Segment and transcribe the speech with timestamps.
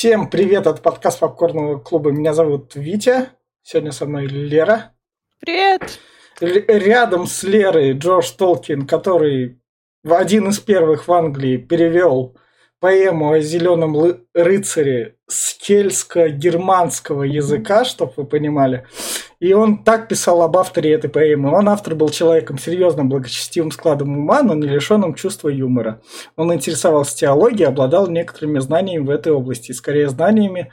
[0.00, 2.10] Всем привет от подкаста Попкорного клуба.
[2.10, 3.28] Меня зовут Витя.
[3.62, 4.94] Сегодня со мной Лера.
[5.40, 6.00] Привет!
[6.40, 9.60] Л- рядом с Лерой Джордж Толкин, который
[10.02, 12.34] в один из первых в Англии перевел
[12.78, 13.94] поэму о зеленом
[14.32, 18.86] рыцаре с кельтско-германского языка, чтобы вы понимали.
[19.40, 21.50] И он так писал об авторе этой поэмы.
[21.50, 26.02] Он автор был человеком серьезным, благочестивым складом ума, но не лишенным чувства юмора.
[26.36, 30.70] Он интересовался теологией, обладал некоторыми знаниями в этой области, скорее знаниями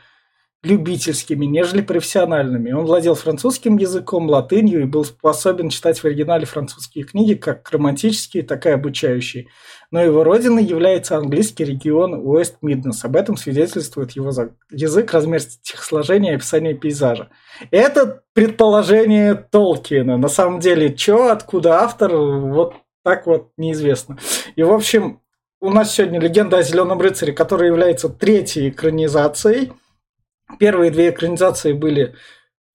[0.64, 2.74] любительскими, нежели профессиональными.
[2.74, 8.44] Он владел французским языком, латынью и был способен читать в оригинале французские книги, как романтические,
[8.44, 9.48] так и обучающие.
[9.92, 13.06] Но его родиной является английский регион Уэст Миднес.
[13.06, 14.32] Об этом свидетельствует его
[14.70, 17.30] язык, размер стихосложения и описание пейзажа.
[17.72, 20.18] Это предположение Толкина.
[20.18, 24.18] На самом деле, что, откуда автор, вот так вот неизвестно.
[24.56, 25.22] И, в общем,
[25.62, 29.72] у нас сегодня легенда о Зеленом рыцаре, которая является третьей экранизацией–
[30.60, 32.16] Первые две экранизации были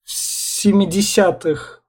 [0.05, 1.82] в 70-х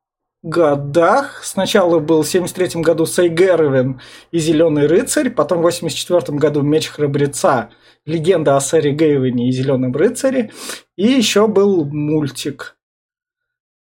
[0.44, 1.44] годах.
[1.44, 4.00] Сначала был в 73 году Сейгеровин
[4.32, 7.72] и Зеленый рыцарь, потом в 84 году Меч храбреца,
[8.06, 10.52] легенда о Сэре Гейвене и Зеленом рыцаре,
[10.98, 12.78] и еще был мультик.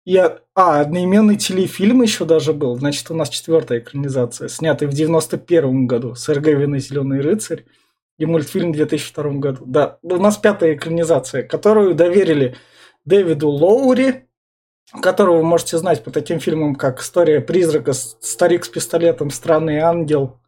[0.06, 2.76] И, а, одноименный телефильм еще даже был.
[2.78, 6.16] Значит, у нас четвертая экранизация, снятый в 91 году.
[6.16, 7.66] Сэр Гейвен и Зеленый рыцарь
[8.18, 9.64] и мультфильм в 2002 году.
[9.68, 12.56] Да, у нас пятая экранизация, которую доверили
[13.06, 14.29] Дэвиду Лоури,
[15.02, 20.40] которого вы можете знать по таким фильмам, как «История призрака», «Старик с пистолетом», «Странный ангел».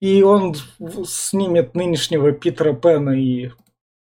[0.00, 0.54] И он
[1.06, 3.50] снимет нынешнего Питера Пена и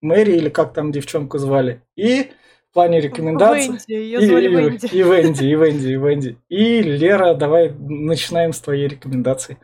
[0.02, 1.82] Мэри, или как там девчонку звали.
[1.96, 2.32] И
[2.70, 3.68] в плане рекомендаций...
[3.68, 4.86] Венди, ее звали и, Венди.
[4.86, 6.38] И, и Венди, и Венди, и Венди.
[6.48, 9.58] И Лера, давай начинаем с твоей рекомендации.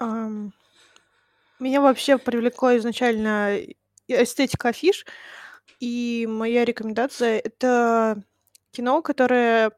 [0.00, 3.60] Меня вообще привлекло изначально
[4.08, 5.04] эстетика афиш,
[5.80, 8.22] и моя рекомендация— это
[8.70, 9.72] кино, которое...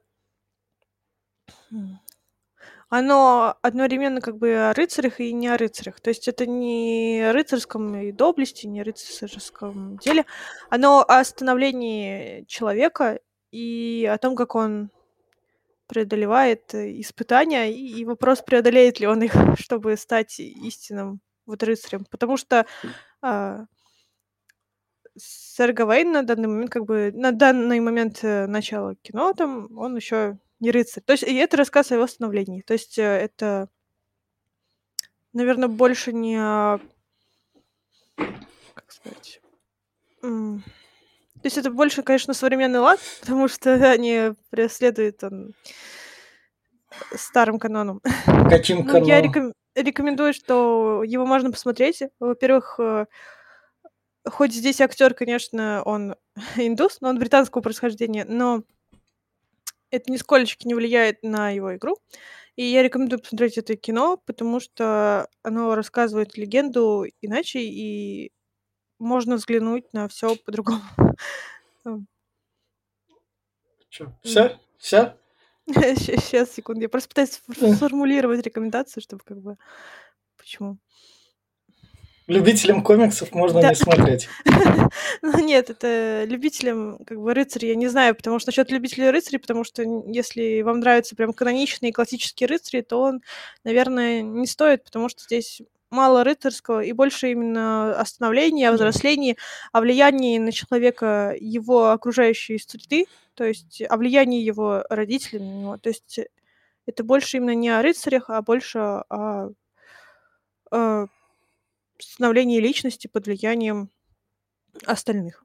[2.89, 6.01] Оно одновременно как бы о рыцарях и не о рыцарях.
[6.01, 10.27] То есть это не о рыцарском и доблести, не о рыцарском деле.
[10.69, 13.21] Оно о становлении человека
[13.51, 14.91] и о том, как он
[15.87, 22.05] преодолевает э, испытания, и вопрос, преодолеет ли он их, чтобы стать истинным вот рыцарем.
[22.11, 22.67] Потому что
[23.23, 23.65] а,
[25.17, 29.97] сэр Гавейн на данный момент, как бы, на данный момент э, начала кино, там, он
[29.97, 31.03] еще не рыцарь.
[31.05, 32.63] То есть, и это рассказ о его становлении.
[32.63, 33.69] То есть, э, это,
[35.33, 36.79] наверное, больше не о...
[38.17, 39.41] Как сказать?
[40.23, 40.63] м,
[41.35, 45.55] То есть, это больше, конечно, современный лад, потому что они преследуют он,
[47.15, 48.01] старым каноном.
[48.49, 52.03] Каким Ну, я реком- рекомендую, что его можно посмотреть.
[52.21, 53.07] Во-первых, э,
[54.25, 56.17] хоть здесь актер, конечно, он
[56.57, 58.63] индус, но он британского происхождения, но
[59.91, 61.97] это нисколечки не влияет на его игру.
[62.57, 68.33] И я рекомендую посмотреть это кино, потому что оно рассказывает легенду иначе, и
[68.99, 70.83] можно взглянуть на все по-другому.
[73.89, 74.59] Чё, Все?
[74.79, 75.17] Все?
[75.67, 76.81] Сейчас, секунду.
[76.81, 79.59] Я просто пытаюсь сфор- сформулировать рекомендацию, чтобы как бы...
[80.39, 80.79] Почему?
[82.27, 83.71] Любителям комиксов можно Да.
[83.71, 84.29] не смотреть.
[85.23, 89.39] Ну нет, это любителям, как бы, рыцарей я не знаю, потому что насчет любителей рыцарей,
[89.39, 93.23] потому что если вам нравятся прям каноничные классические рыцари, то он,
[93.65, 99.37] наверное, не стоит, потому что здесь мало рыцарского и больше именно о становлении, о взрослении,
[99.73, 105.77] о влиянии на человека его окружающей среды, то есть о влиянии его родителей на него.
[105.79, 106.21] То есть
[106.87, 109.51] это больше именно не о рыцарях, а больше о,
[110.71, 111.07] о
[112.03, 113.91] становлении личности под влиянием
[114.87, 115.45] остальных.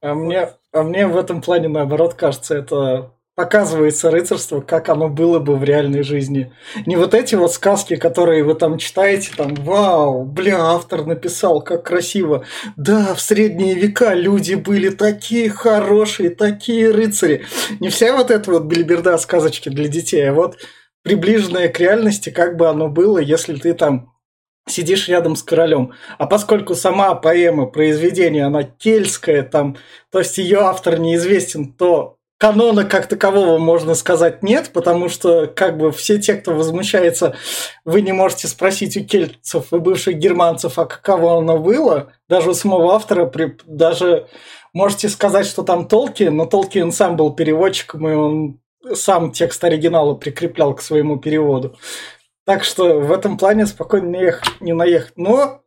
[0.00, 5.40] А мне, а мне в этом плане, наоборот, кажется, это показывается рыцарство, как оно было
[5.40, 6.52] бы в реальной жизни.
[6.86, 11.84] Не вот эти вот сказки, которые вы там читаете, там, вау, бля, автор написал, как
[11.84, 12.44] красиво.
[12.76, 17.44] Да, в средние века люди были такие хорошие, такие рыцари.
[17.80, 20.56] Не вся вот эта вот бельберда сказочки для детей, а вот
[21.02, 24.13] приближенное к реальности, как бы оно было, если ты там
[24.66, 25.92] сидишь рядом с королем.
[26.18, 29.76] А поскольку сама поэма, произведение, она кельтская, там,
[30.10, 35.78] то есть ее автор неизвестен, то канона как такового, можно сказать, нет, потому что как
[35.78, 37.36] бы все те, кто возмущается,
[37.84, 42.54] вы не можете спросить у кельтцев и бывших германцев, а каково оно было, даже у
[42.54, 44.26] самого автора, при- даже
[44.72, 48.60] можете сказать, что там Толкин, но Толкин сам был переводчиком, и он
[48.92, 51.78] сам текст оригинала прикреплял к своему переводу.
[52.44, 55.16] Так что в этом плане спокойно не, ехать, не наехать.
[55.16, 55.62] Но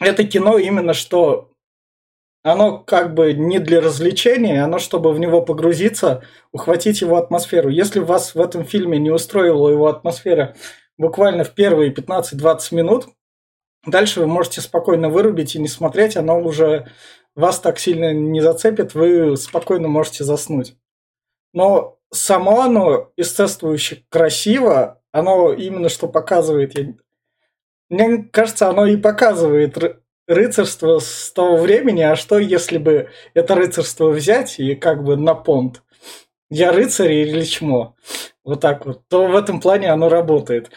[0.00, 1.50] это кино именно что
[2.42, 6.22] оно как бы не для развлечения, оно чтобы в него погрузиться,
[6.52, 7.70] ухватить его атмосферу.
[7.70, 10.54] Если вас в этом фильме не устроила его атмосфера
[10.98, 13.08] буквально в первые 15-20 минут,
[13.86, 16.90] дальше вы можете спокойно вырубить и не смотреть, оно уже
[17.34, 20.76] вас так сильно не зацепит, вы спокойно можете заснуть.
[21.54, 26.92] Но само оно естествующе красиво, оно именно что показывает, я...
[27.88, 29.78] мне кажется, оно и показывает
[30.26, 35.34] рыцарство с того времени, а что если бы это рыцарство взять и как бы на
[35.34, 35.84] понт?
[36.50, 37.94] Я рыцарь или чмо?
[38.42, 39.06] Вот так вот.
[39.06, 40.72] То в этом плане оно работает.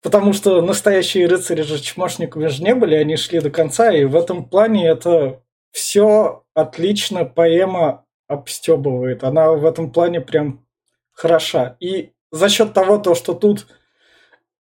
[0.00, 4.14] Потому что настоящие рыцари же чмошниками же не были, они шли до конца, и в
[4.14, 5.42] этом плане это
[5.72, 9.24] все отлично поэма обстебывает.
[9.24, 10.64] Она в этом плане прям
[11.12, 11.76] хороша.
[11.80, 13.66] И за счет того, то, что тут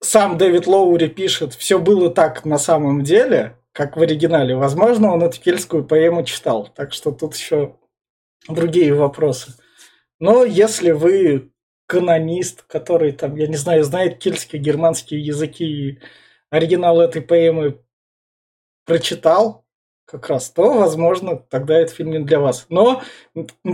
[0.01, 4.55] сам Дэвид Лоури пишет, все было так на самом деле, как в оригинале.
[4.55, 7.77] Возможно, он эту кельтскую поэму читал, так что тут еще
[8.47, 9.53] другие вопросы.
[10.19, 11.51] Но если вы
[11.87, 15.99] канонист, который там, я не знаю, знает кельтские, германские языки и
[16.49, 17.81] оригинал этой поэмы
[18.85, 19.63] прочитал,
[20.05, 22.65] как раз, то, возможно, тогда этот фильм не для вас.
[22.69, 23.01] Но,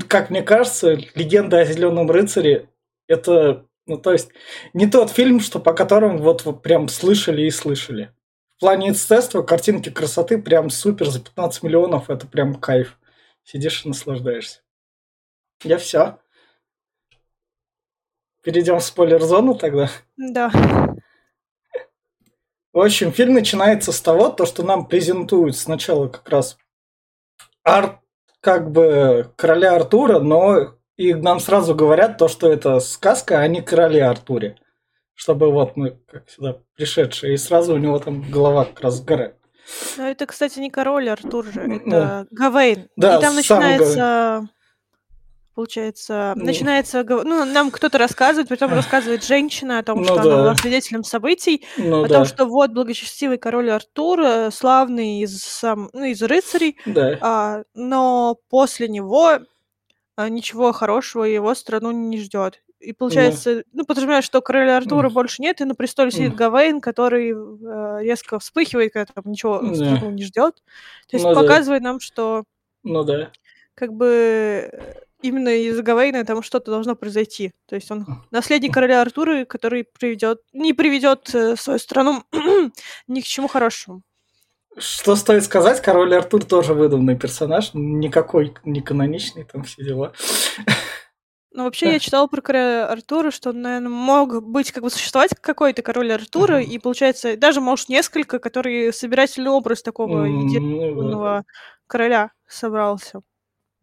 [0.07, 2.69] как мне кажется, «Легенда о Зеленом рыцаре»–
[3.07, 4.29] это ну, то есть
[4.73, 8.13] не тот фильм, что по которому вот, вот прям слышали и слышали.
[8.55, 12.09] В плане эстетства, картинки красоты прям супер за 15 миллионов.
[12.09, 12.99] Это прям кайф.
[13.43, 14.61] Сидишь и наслаждаешься.
[15.63, 16.19] Я все.
[18.43, 19.89] Перейдем в спойлер-зону тогда.
[20.17, 20.51] Да.
[22.71, 26.57] В общем, фильм начинается с того, то, что нам презентуют сначала как раз
[27.63, 27.99] арт,
[28.39, 33.61] как бы короля Артура, но и нам сразу говорят то, что это сказка, а не
[33.61, 34.57] короли Артуре.
[35.15, 39.35] Чтобы вот мы, как сюда пришедшие, и сразу у него там голова как раз сгорает.
[39.97, 42.25] Ну, это, кстати, не король Артур же, это да.
[42.31, 42.89] Гавейн.
[42.97, 44.49] Да, и там начинается
[45.55, 46.45] получается, ну.
[46.45, 50.21] начинается, ну, нам кто-то рассказывает, потом рассказывает женщина о том, ну, что да.
[50.21, 52.15] она была свидетелем событий, ну, о да.
[52.15, 57.17] том, что вот благочестивый король Артур, э, славный из, сам, ну, из рыцарей, да.
[57.19, 59.39] а, но после него
[60.19, 62.61] а, ничего хорошего его страну не ждет.
[62.81, 63.61] И получается, да.
[63.71, 65.13] ну, подразумеваю, что короля Артура mm.
[65.13, 66.35] больше нет, и на престоле сидит mm.
[66.35, 70.55] Гавейн, который э, резко вспыхивает, когда там ничего страну не ждет.
[71.07, 71.89] То есть ну, показывает да.
[71.91, 72.43] нам, что
[72.83, 73.31] ну да.
[73.75, 74.69] Как бы
[75.21, 77.53] именно из Гавейна там что-то должно произойти.
[77.65, 82.25] То есть он наследник короля Артура, который приведет, не приведет э, свою страну
[83.07, 84.01] ни к чему хорошему.
[84.79, 90.13] Что стоит сказать, король Артур тоже выдуманный персонаж, никакой не каноничный, там все дела.
[91.51, 95.31] Ну, вообще, я читала про короля Артура, что он, наверное, мог быть, как бы существовать
[95.41, 101.43] какой-то король Артура, и, получается, даже, может, несколько, который собирательный образ такого ну единственного
[101.87, 103.21] короля собрался.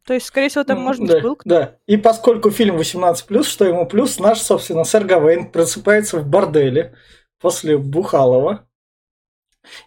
[0.07, 3.65] То есть, скорее всего, там, может быть, да, был Да, и поскольку фильм 18+, что
[3.65, 6.95] ему плюс, наш, собственно, сэр Гавейн просыпается в борделе
[7.41, 8.66] после Бухалова,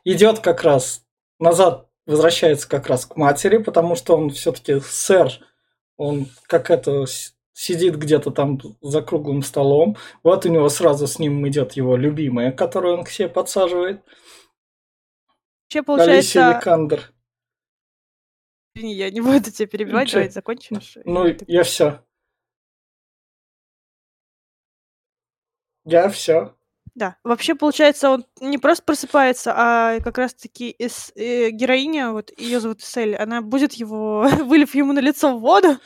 [0.03, 1.05] идет как раз
[1.39, 5.31] назад, возвращается как раз к матери, потому что он все-таки сэр,
[5.97, 7.05] он как это
[7.53, 9.97] сидит где-то там за круглым столом.
[10.23, 14.01] Вот у него сразу с ним идет его любимая, которую он к себе подсаживает.
[15.65, 16.13] Вообще, получается...
[16.13, 17.13] Алисия Викандер.
[18.75, 20.97] Извини, я не буду тебя перебивать, давай закончишь.
[21.03, 22.03] Ну, я все.
[25.83, 26.55] Я все.
[26.99, 32.59] Да, вообще, получается, он не просто просыпается, а как раз-таки из, э, героиня, вот ее
[32.59, 35.77] зовут Сель, она будет его, вылив ему на лицо воду,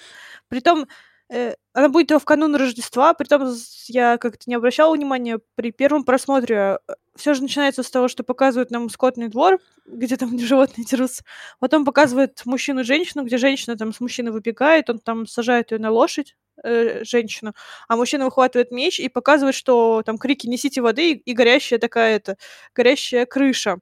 [0.48, 0.88] притом
[1.34, 3.54] э, она будет его в канун Рождества, притом
[3.88, 6.56] я как-то не обращала внимания при первом просмотре.
[6.88, 11.24] Э, Все же начинается с того, что показывают нам скотный двор, где там животные дерутся.
[11.60, 15.80] Потом показывают мужчину и женщину, где женщина там с мужчиной выбегает, он там сажает ее
[15.80, 17.54] на лошадь, э, женщину,
[17.88, 22.16] а мужчина выхватывает меч и показывает, что там крики «несите воды» и, и горящая такая
[22.18, 22.38] это
[22.76, 23.80] горящая крыша.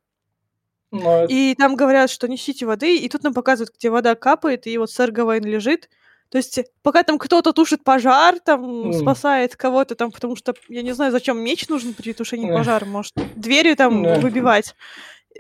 [0.91, 1.25] Но...
[1.25, 4.91] И там говорят, что несите воды, и тут нам показывают, где вода капает, и вот
[4.91, 5.89] сэр Гавайн лежит.
[6.31, 9.01] То есть, пока там кто-то тушит пожар, там mm.
[9.01, 12.57] спасает кого-то там, потому что я не знаю, зачем меч нужен при тушении mm.
[12.57, 14.21] пожара, может, двери там mm.
[14.21, 14.73] выбивать.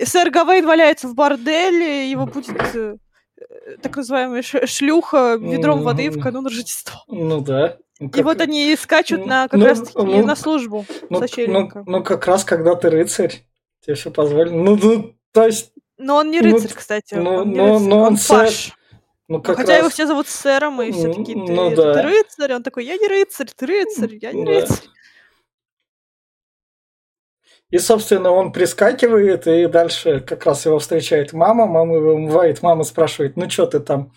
[0.03, 2.97] Сэр Гавейн валяется в борделе, его будет э,
[3.81, 5.83] так называемая шлюха ведром mm.
[5.83, 7.01] воды в канун Рождества.
[7.07, 7.77] Ну да.
[8.01, 8.19] Ну, как...
[8.19, 12.03] И вот они скачут на как ну, раз таки ну, на службу ну, ну, ну,
[12.03, 13.45] как раз когда ты рыцарь,
[13.79, 14.61] тебе все позволено.
[14.61, 15.71] Ну, ну, то есть...
[15.97, 17.13] Но он не рыцарь, ну, кстати.
[17.13, 18.73] Ну, он но, рыцарь, но он, он паш.
[19.31, 19.79] Ну, как Хотя раз...
[19.79, 21.93] его все зовут сэром, и все таки ты, ну, да.
[21.93, 22.53] ты рыцарь.
[22.53, 24.51] Он такой, я не рыцарь, ты рыцарь, я не да.
[24.51, 24.89] рыцарь.
[27.69, 31.65] И, собственно, он прискакивает, и дальше как раз его встречает мама.
[31.65, 34.11] Мама его умывает, мама спрашивает, ну что ты там,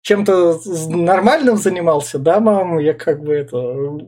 [0.00, 0.58] чем-то
[0.88, 2.18] нормальным занимался?
[2.18, 3.56] Да, мама, я как бы это,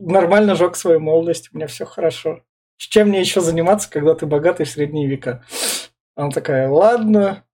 [0.01, 2.41] нормально жег свою молодость, у меня все хорошо.
[2.75, 5.45] Чем мне еще заниматься, когда ты богатый в средние века?
[6.13, 7.45] Она такая, ладно,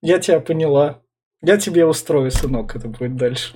[0.00, 1.02] я тебя поняла.
[1.42, 3.54] Я тебе устрою, сынок, это будет дальше.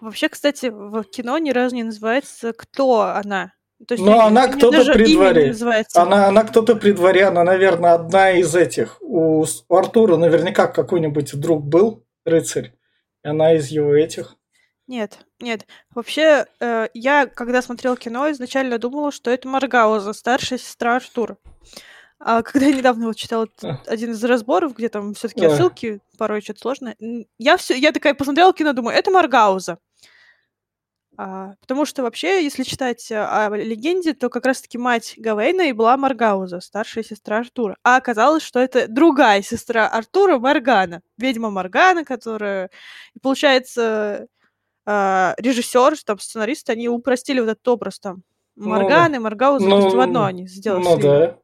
[0.00, 3.52] Вообще, кстати, в кино ни разу не называется, кто она.
[3.86, 5.54] То есть, Но она кто-то при дворе.
[5.94, 8.98] Она, она кто-то при дворе, она, наверное, одна из этих.
[9.02, 12.74] У, у Артура наверняка какой-нибудь друг был, рыцарь.
[13.24, 14.36] И она из его этих.
[14.86, 15.66] Нет, нет.
[15.94, 21.38] Вообще, э, я, когда смотрел кино, изначально думала, что это Маргауза, старшая сестра Артура.
[22.18, 23.48] А когда я недавно вот читала
[23.86, 26.94] один из разборов, где там все-таки отсылки, порой что-то сложно,
[27.38, 29.78] я все, я такая посмотрела кино, думаю, это Маргауза.
[31.16, 35.96] А, потому что вообще, если читать о легенде, то как раз-таки мать Гавейна и была
[35.96, 37.76] Маргауза, старшая сестра Артура.
[37.84, 42.70] А оказалось, что это другая сестра Артура, Маргана, ведьма Маргана, которая...
[43.14, 44.26] И получается,
[44.86, 48.22] а, режиссер, там, сценаристы, они упростили вот этот образ там.
[48.56, 50.84] Ну, Маргауза, ну, то есть в одно они сделали.
[50.84, 51.38] Ну да.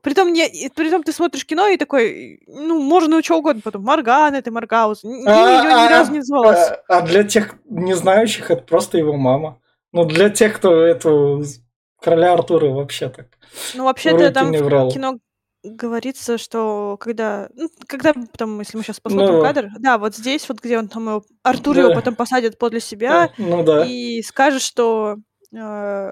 [0.00, 3.82] Притом, не, притом ты смотришь кино и такой, ну, можно что угодно потом.
[3.82, 5.04] Морган это Маргаус.
[5.04, 6.70] А, ее ни а, разу не называлось.
[6.88, 9.60] А, а для тех не знающих это просто его мама.
[9.92, 11.44] Ну, для тех, кто эту
[12.00, 13.26] короля Артура вообще так.
[13.74, 15.18] Ну, вообще-то там в кино
[15.64, 20.48] говорится, что когда, ну, когда там, если мы сейчас посмотрим ну, кадр, да, вот здесь,
[20.48, 21.82] вот где он там его, Артур да.
[21.82, 23.84] его потом посадит подле себя ну, да.
[23.86, 25.16] и скажет, что
[25.56, 26.10] э,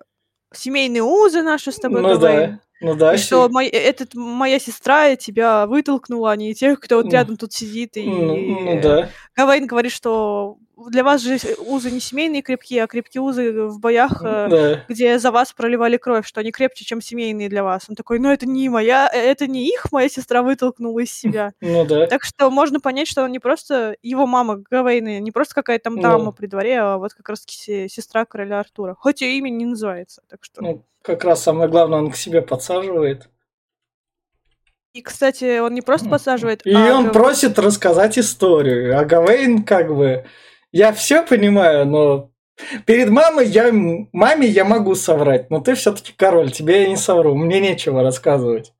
[0.54, 2.50] семейные узы наши с тобой ну, говорим.
[2.50, 2.60] Да.
[2.82, 3.14] Ну да.
[3.14, 7.36] И что мой, э, этот, моя сестра тебя вытолкнула, а не тех, кто вот рядом
[7.36, 7.96] тут сидит.
[7.96, 9.08] И ну, ну да.
[9.36, 10.58] Гавейн говорит, что
[10.90, 14.84] для вас же узы не семейные крепкие, а крепкие узы в боях, э, да.
[14.88, 17.84] где за вас проливали кровь, что они крепче, чем семейные для вас.
[17.88, 21.52] Он такой, ну это не моя, э, это не их, моя сестра вытолкнула из себя.
[21.72, 22.06] Ну да.
[22.06, 26.00] Так что можно понять, что он не просто его мама Гавейна, не просто какая-то там
[26.00, 26.32] дама ну.
[26.32, 28.94] при дворе, а вот как раз сестра короля Артура.
[28.98, 30.22] Хоть и имя не называется.
[30.28, 30.62] Так что...
[30.62, 33.28] Ну, как раз самое главное, он к себе подсаживает.
[34.92, 37.14] И, кстати, он не просто подсаживает, И а он Гав...
[37.14, 38.98] просит рассказать историю.
[38.98, 40.26] А Гавейн как бы
[40.72, 42.30] я все понимаю, но
[42.86, 47.34] перед мамой я, маме я могу соврать, но ты все-таки король, тебе я не совру,
[47.34, 48.72] мне нечего рассказывать.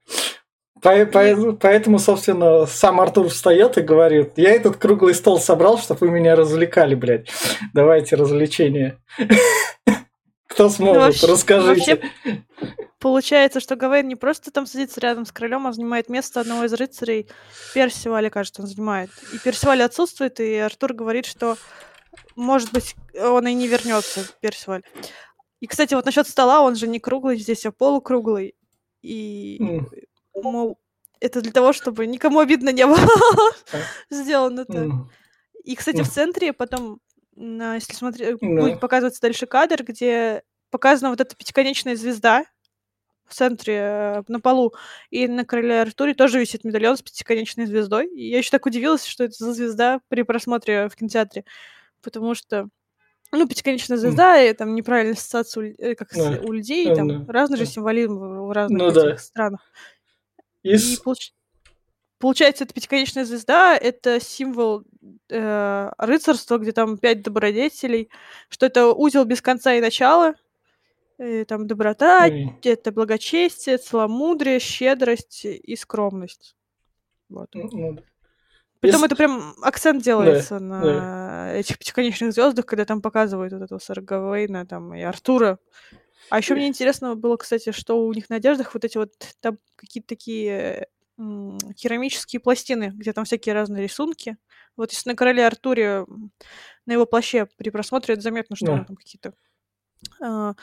[0.83, 6.35] Поэтому, собственно, сам Артур встает и говорит, я этот круглый стол собрал, чтобы вы меня
[6.35, 7.29] развлекали, блядь.
[7.73, 8.99] Давайте развлечения.
[10.53, 11.23] Кто сможет?
[11.25, 12.11] Расскажите.
[12.99, 16.73] Получается, что Гавейн не просто там садится рядом с королем, а занимает место одного из
[16.73, 17.29] рыцарей.
[17.75, 19.11] Персиваля, кажется, он занимает.
[19.33, 21.57] И Персиваль отсутствует, и Артур говорит, что,
[22.37, 24.83] может быть, он и не вернется, Персиваль.
[25.59, 28.55] И, кстати, вот насчет стола, он же не круглый здесь, а полукруглый.
[29.01, 30.43] И, mm.
[30.43, 30.79] мол,
[31.19, 32.99] это для того, чтобы никому обидно не было
[34.11, 35.09] сделано это.
[35.65, 37.01] И, кстати, в центре потом,
[37.37, 42.45] если смотреть, будет показываться дальше кадр, где показана вот эта пятиконечная звезда,
[43.27, 44.75] в центре, э, на полу,
[45.11, 48.09] и на короле Артуре тоже висит медальон с пятиконечной звездой.
[48.09, 51.45] И я еще так удивилась, что это за звезда при просмотре в кинотеатре,
[52.03, 52.69] потому что
[53.33, 54.51] ну, пятиконечная звезда, mm.
[54.51, 56.45] и там неправильная ассоциация у, э, как yeah.
[56.45, 56.95] у людей, yeah.
[56.95, 57.31] там yeah.
[57.31, 59.17] разный же символизм в разных ну, да.
[59.17, 59.61] странах.
[60.63, 60.77] Yes.
[60.77, 61.33] И получ...
[62.23, 64.85] получается, эта пятиконечная звезда— это символ
[65.29, 68.09] э, рыцарства, где там пять добродетелей,
[68.49, 70.35] что это узел без конца и начала,
[71.23, 72.53] Э, там доброта, Ой.
[72.65, 76.57] это благочестие, целомудрие, щедрость и скромность.
[77.29, 77.51] Вот.
[77.55, 77.99] Ну, ну
[78.81, 81.55] Притом это прям акцент делается да, на да.
[81.55, 85.61] этих пятиконечных звездах, когда там показывают вот этого Саргавейна там, и Артура.
[86.29, 89.59] А еще мне интересно было, кстати, что у них на одеждах вот эти вот там
[89.77, 94.37] какие-то такие м- керамические пластины, где там всякие разные рисунки.
[94.77, 96.07] Вот если на короле Артуре
[96.87, 98.85] на его плаще при просмотре это заметно, что да.
[98.85, 99.35] там какие-то
[100.21, 100.55] а,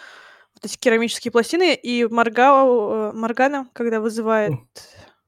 [0.54, 4.52] вот эти керамические пластины, и Маргау, э, Маргана, когда вызывает...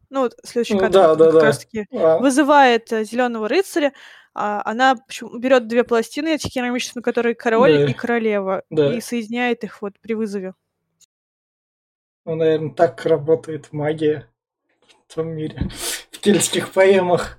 [0.09, 1.41] Ну, вот следующий кадр да, да, как да.
[1.41, 2.17] раз таки а.
[2.17, 3.93] вызывает э, зеленого рыцаря,
[4.33, 4.97] а она
[5.37, 7.85] берет две пластины, эти керамические, на которые король да.
[7.85, 8.93] и королева, да.
[8.93, 10.53] и соединяет их вот при вызове.
[12.25, 14.30] Ну, наверное, так работает магия
[15.13, 15.69] том мире,
[16.11, 17.37] в кельтских поэмах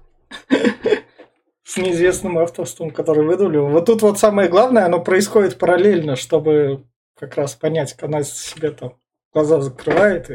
[1.65, 3.59] с неизвестным авторством, который выдумали.
[3.59, 6.85] Вот тут вот самое главное, оно происходит параллельно, чтобы
[7.19, 8.99] как раз понять, она себе там
[9.33, 10.31] глаза закрывает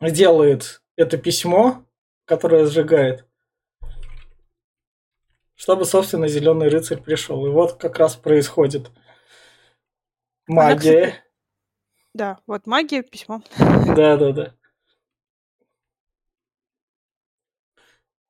[0.00, 1.84] и делает это письмо,
[2.24, 3.26] которое сжигает,
[5.54, 7.46] чтобы, собственно, зеленый рыцарь пришел.
[7.46, 8.90] И вот как раз происходит
[10.46, 11.24] магия.
[12.14, 13.42] Да, вот магия, письмо.
[13.58, 14.54] Да, да, да.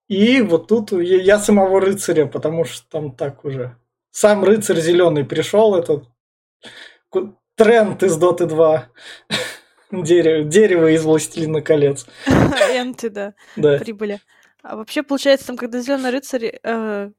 [0.09, 3.77] И вот тут я, самого рыцаря, потому что там так уже.
[4.11, 6.09] Сам рыцарь зеленый пришел, этот
[7.57, 8.89] тренд из Доты 2.
[9.93, 12.07] Дерево, дерево из Властелина колец.
[12.27, 13.79] Энты, да, да.
[13.79, 14.21] прибыли.
[14.63, 17.11] А вообще, получается, там, когда зеленый рыцарь, э,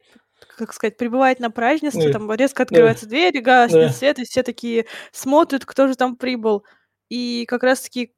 [0.57, 5.65] как сказать, прибывает на празднество, там резко открывается дверь, гаснет свет, и все такие смотрят,
[5.65, 6.65] кто же там прибыл.
[7.07, 8.13] И как раз-таки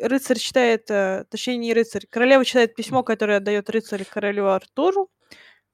[0.00, 5.10] рыцарь читает, э, точнее, не рыцарь, королева читает письмо, которое отдает рыцарь королю Артуру.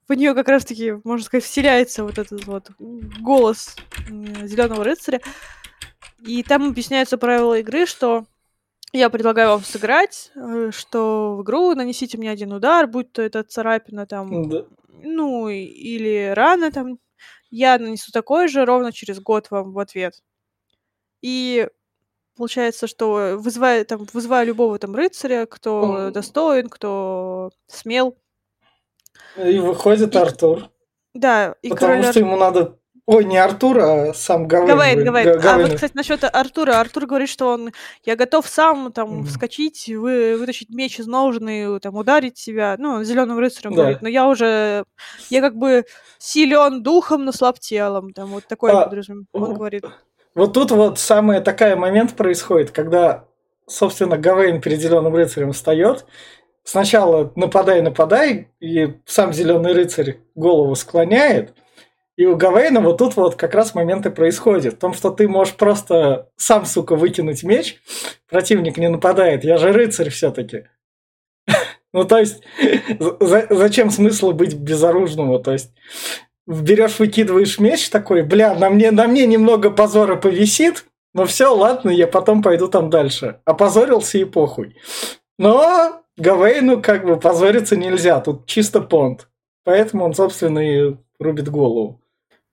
[0.07, 2.71] В нее как раз-таки, можно сказать, вселяется вот этот вот
[3.19, 3.75] голос
[4.07, 5.21] зеленого рыцаря.
[6.25, 8.25] И там объясняются правила игры, что
[8.91, 13.43] я предлагаю вам сыграть, э, что в игру нанесите мне один удар, будь то это
[13.43, 14.65] царапина там, да.
[15.03, 16.97] ну, или рана там,
[17.51, 20.23] я нанесу такой же ровно через год вам в ответ.
[21.21, 21.67] И
[22.39, 26.11] получается, что вызываю, там, вызываю любого там рыцаря, кто mm.
[26.11, 28.17] достоин, кто смел.
[29.35, 30.17] И выходит и...
[30.17, 30.69] Артур.
[31.13, 32.11] Да, и Потому король...
[32.11, 32.79] что ему надо
[33.11, 34.67] Ой, не Артур, а сам Гавейн.
[34.67, 35.39] Гавейн, Гавейн.
[35.43, 36.79] А вот, кстати, насчет Артура.
[36.79, 37.71] Артур говорит, что он,
[38.05, 39.25] я готов сам там mm-hmm.
[39.25, 42.75] вскочить, вы, вытащить меч из ножны, там, ударить себя.
[42.77, 43.77] Ну, зеленым рыцарем да.
[43.77, 44.01] говорит.
[44.03, 44.83] Но я уже,
[45.31, 45.85] я как бы
[46.19, 48.13] силен духом, но слаб телом.
[48.13, 48.87] Там вот такой а,
[49.33, 49.85] он говорит.
[50.39, 53.25] Вот тут вот самый такая момент происходит, когда,
[53.67, 56.05] собственно, Гавейн перед зеленым рыцарем встает.
[56.63, 61.53] Сначала нападай, нападай, и сам зеленый рыцарь голову склоняет–
[62.19, 64.73] и у Гавейна вот тут вот как раз моменты происходят.
[64.73, 67.79] В том, что ты можешь просто сам, сука, выкинуть меч,
[68.29, 70.65] противник не нападает, я же рыцарь все-таки.
[71.91, 72.43] Ну, то есть,
[73.49, 75.41] зачем смысл быть безоружным?
[75.41, 75.73] То есть,
[76.49, 81.89] берешь, выкидываешь меч такой, бля, на мне, на мне немного позора повисит, но все, ладно,
[81.89, 83.39] я потом пойду там дальше.
[83.45, 84.75] Опозорился и похуй.
[85.37, 89.29] Но Гавейну как бы позориться нельзя, тут чисто понт.
[89.63, 92.01] Поэтому он, собственно, и рубит голову.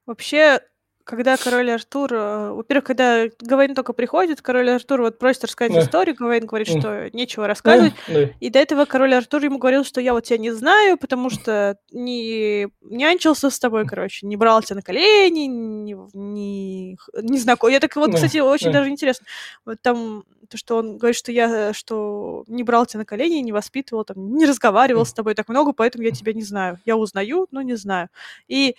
[0.05, 0.61] Вообще,
[1.07, 5.81] когда король Артур, э, во-первых, когда Гавейн только приходит, король Артур вот просит рассказать да.
[5.81, 7.95] историю, Гавейн говорит, что нечего рассказывать.
[8.09, 8.31] Да, да.
[8.41, 11.79] И до этого король Артур ему говорил, что я вот тебя не знаю, потому что
[11.93, 17.71] не нянчился с тобой, короче, не брал тебя на колени, не, не, не знаком.
[17.71, 18.81] Я так вот, да, кстати, очень да.
[18.81, 19.27] даже интересно.
[19.65, 23.53] Вот там то, что он говорит, что я что не брал тебя на колени, не
[23.53, 26.81] воспитывал, там, не разговаривал с тобой так много, поэтому я тебя не знаю.
[26.85, 28.09] Я узнаю, но не знаю.
[28.49, 28.75] И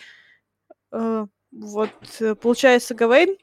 [0.92, 1.26] Э,
[1.58, 1.90] вот,
[2.20, 3.36] э, получается, Гавейн,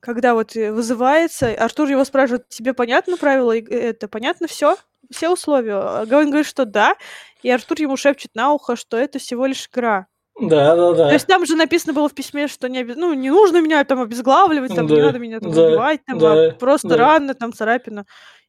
[0.00, 4.76] когда вот э, вызывается, Артур его спрашивает, тебе понятно правила, это понятно все?
[5.10, 5.74] Все условия?
[5.74, 6.94] А Гавейн говорит, что да,
[7.42, 10.06] и Артур ему шепчет на ухо, что это всего лишь игра.
[10.40, 11.08] Да, да, да.
[11.08, 14.00] То есть там же написано было в письме, что не, ну, не нужно меня там
[14.00, 16.96] обезглавливать, там, да, не надо меня там да, убивать, там, да, а просто да.
[16.96, 18.04] рано, там, царапина.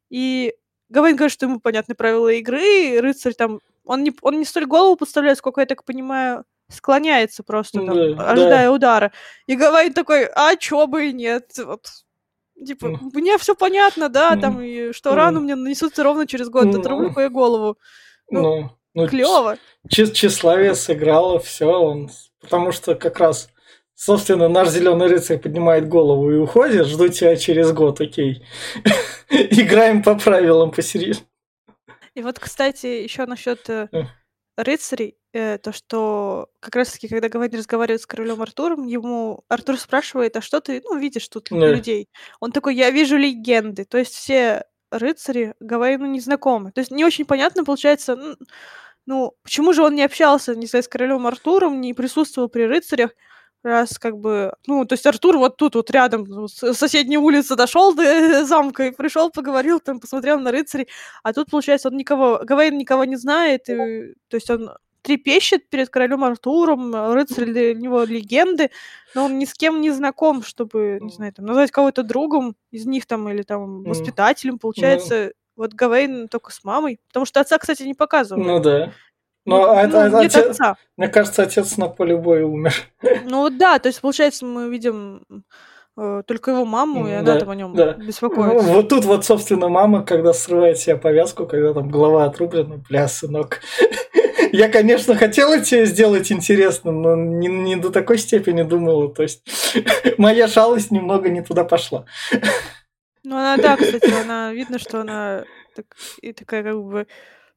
[0.10, 0.54] И
[0.90, 4.98] Гавейн говорит, что ему понятны правила игры, рыцарь там, он не, он не столь голову
[4.98, 8.72] подставляет, сколько я так понимаю, склоняется просто, там, да, ожидая да.
[8.72, 9.12] удара.
[9.48, 11.88] И говорит такой, а чё бы и нет, вот.
[12.66, 12.98] Типа, mm.
[13.14, 14.42] мне все понятно, да, mm.
[14.42, 15.16] там, и что mm.
[15.16, 16.80] рану мне нанесутся ровно через год, mm.
[16.80, 17.78] отрублю я голову.
[18.30, 19.58] Ну, ну, ну клево.
[19.88, 22.10] Тщеславие сыграло, все, он.
[22.42, 23.50] Потому что как раз,
[23.94, 28.44] собственно, наш зеленый рыцарь поднимает голову и уходит, жду тебя через год, окей.
[29.30, 31.28] Играем по правилам посерьезнее.
[32.16, 33.90] И вот, кстати, еще насчет э,
[34.58, 40.36] рыцарей, э, то, что как раз-таки, когда Гавейн разговаривает с королем Артуром, ему Артур спрашивает,
[40.38, 41.68] а что ты, ну, видишь тут Да.
[41.68, 42.10] людей?
[42.42, 43.86] Он такой, я вижу легенды.
[43.86, 46.72] То есть все рыцари Гавейну не знакомы.
[46.72, 48.18] То есть не очень понятно, получается,
[49.06, 53.12] ну, почему же он не общался, не знаю, с королем Артуром, не присутствовал при рыцарях,
[53.64, 57.56] раз как бы, ну, то есть Артур вот тут вот рядом, ну, с соседней улицы
[57.56, 60.88] дошел до замка и пришел, поговорил, там, посмотрел на рыцарей,
[61.24, 65.90] а тут, получается, он никого, Гавейн никого не знает, и, то есть он трепещет перед
[65.90, 68.72] королем Артуром, рыцарь для него легенды,
[69.16, 72.86] но он ни с кем не знаком, чтобы, не знаю, там, назвать кого-то другом из
[72.86, 77.84] них там, или там, воспитателем, получается, вот Гавейн только с мамой, потому что отца, кстати,
[77.84, 78.48] не показывают.
[78.48, 78.94] Ну да.
[79.48, 80.76] Но ну, это, ну, отец, отца.
[80.98, 82.74] мне кажется, отец на поле боя умер.
[83.24, 85.24] Ну да, то есть, получается, мы видим
[85.98, 87.94] э, только его маму, и она да, там о нем да.
[87.94, 88.68] беспокоится.
[88.68, 93.08] Ну, вот тут вот, собственно, мама, когда срывает себе повязку, когда там голова отрублена, бля,
[93.08, 93.62] сынок.
[94.52, 99.14] Я, конечно, хотела тебе сделать интересно, но не, не до такой степени думала.
[99.14, 99.44] То есть
[100.18, 102.04] моя шалость немного не туда пошла.
[103.24, 105.86] Ну, она, да, кстати, она видно, что она так,
[106.22, 107.08] и такая как бы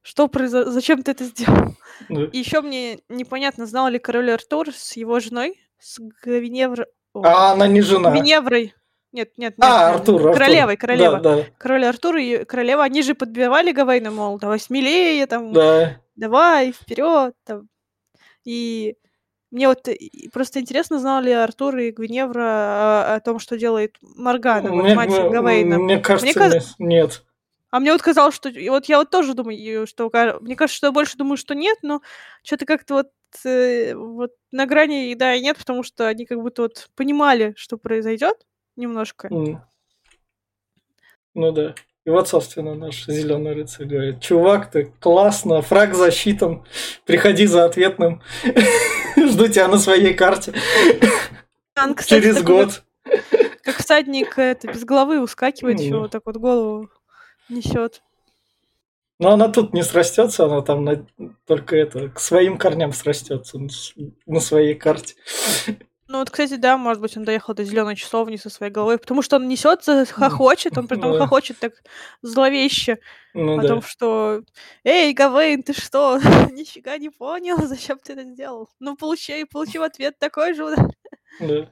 [0.03, 0.71] что произошло?
[0.71, 1.75] Зачем ты это сделал?
[2.09, 2.25] Да.
[2.33, 6.87] И еще мне непонятно, знал ли король Артур с его женой, с Гвиневр...
[7.15, 8.11] А она не жена.
[8.11, 8.75] Гвиневрой.
[9.13, 9.67] Нет, нет, нет.
[9.67, 10.33] А, нет, Артур, Артур.
[10.35, 11.19] Королевой, королева.
[11.19, 16.01] Да, да, Король Артур и королева, они же подбивали Гавейна, мол, давай смелее, там, да.
[16.15, 17.69] давай, вперед, там.
[18.45, 18.95] И
[19.51, 23.97] мне вот и- просто интересно, знал ли Артур и Гвиневра о, о том, что делает
[24.01, 25.79] Моргана, вот Мне, мать мне- Гавейна.
[25.79, 27.25] мне кажется, каз- не- нет.
[27.71, 28.49] А мне вот казалось, что...
[28.49, 30.11] и вот я вот тоже думаю, что...
[30.41, 32.03] Мне кажется, что я больше думаю, что нет, но
[32.43, 33.11] что-то как-то вот,
[33.45, 37.55] э, вот на грани и да, и нет, потому что они как будто вот понимали,
[37.57, 38.37] что произойдет
[38.77, 39.29] немножко.
[39.29, 39.63] М.
[41.35, 41.75] Ну да.
[42.07, 46.65] И вот, собственно, наш зеленый рыцарь говорит, чувак, ты классно, фраг засчитан,
[47.05, 48.23] приходи за ответным,
[49.17, 50.55] жду тебя на своей карте
[52.07, 52.83] через год.
[53.63, 56.91] как всадник, это, без головы ускакивает, еще вот так вот голову
[57.51, 58.03] несет.
[59.19, 61.07] Но она тут не срастется, она там на-
[61.47, 63.59] только это, к своим корням срастется
[64.27, 65.15] на своей карте.
[66.09, 69.23] Ну вот, кстати, да, может быть, он доехал до зеленой часовни со своей головой, потому
[69.23, 71.19] что он несется, хохочет, он притом Да.
[71.21, 71.75] хохочет так
[72.21, 72.99] зловеще
[73.33, 73.69] Ну о да.
[73.69, 74.43] том, что
[74.83, 76.19] «Эй, Гавейн, ты что,
[76.51, 78.69] нифига не понял, зачем ты это сделал?
[78.81, 80.89] Ну, получи, получи в ответ такой же удар».
[81.39, 81.71] Да.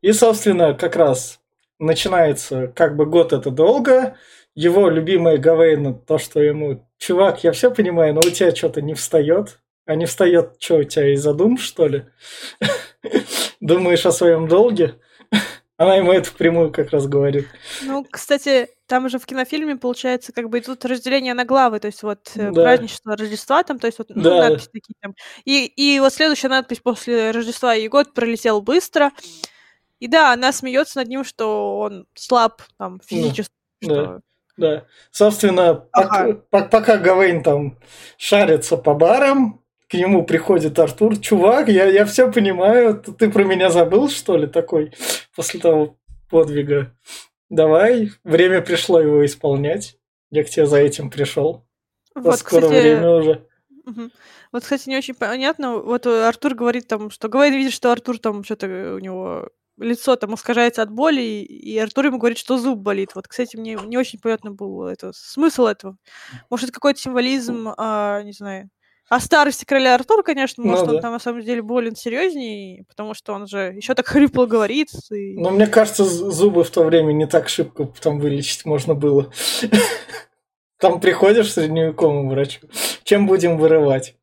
[0.00, 1.38] И, собственно, как раз
[1.78, 4.16] начинается, как бы год это долго.
[4.56, 8.94] Его любимая Гавейна, то, что ему, чувак, я все понимаю, но у тебя что-то не
[8.94, 9.60] встает.
[9.84, 12.06] А не встает, что у тебя из задум, что ли?
[13.60, 14.98] Думаешь о своем долге?
[15.76, 17.46] Она ему это впрямую как раз говорит.
[17.82, 22.02] Ну, кстати, там же в кинофильме, получается, как бы идут разделения на главы, то есть
[22.02, 22.62] вот э, Да.
[22.62, 24.48] празднество Рождества, там, то есть вот ну, Да.
[24.48, 25.14] надписи такие там.
[25.44, 29.12] И, и вот следующая надпись после Рождества, и год пролетел быстро.
[30.00, 33.52] И да, она смеется над ним, что он слаб там физически.
[33.82, 33.86] да.
[33.86, 34.20] что- Да.
[35.10, 36.28] Собственно, Ага.
[36.30, 37.78] пок- пок- пока Гавейн там
[38.16, 41.18] шарится по барам, к нему приходит Артур.
[41.18, 44.92] Чувак, я, я все понимаю, ты, про меня забыл, что ли, такой,
[45.34, 45.96] после того
[46.28, 46.92] подвига?
[47.48, 49.96] Давай, время пришло его исполнять.
[50.30, 51.64] Я к тебе за этим пришел.
[52.14, 53.46] Вот, скоро кстати, время уже.
[54.52, 55.76] Вот, кстати, не очень понятно.
[55.78, 60.16] Вот э, Артур говорит там, что Гавейн видит, что Артур там что-то у него лицо
[60.16, 63.10] там искажается от боли, и, Артур ему говорит, что зуб болит.
[63.14, 65.96] Вот, кстати, мне не очень понятно был это, смысл этого.
[66.50, 68.70] Может, это какой-то символизм, а, не знаю,
[69.08, 71.02] о старости короля Артура, конечно, Ну может, он да.
[71.02, 74.88] там на самом деле болен серьезнее, потому что он же еще так хрипло говорит.
[75.12, 79.30] и- Но мне кажется, зубы в то время не так шибко там вылечить можно было.
[80.78, 82.60] Там приходишь к средневековому врачу.
[83.02, 84.14] Чем будем вырывать?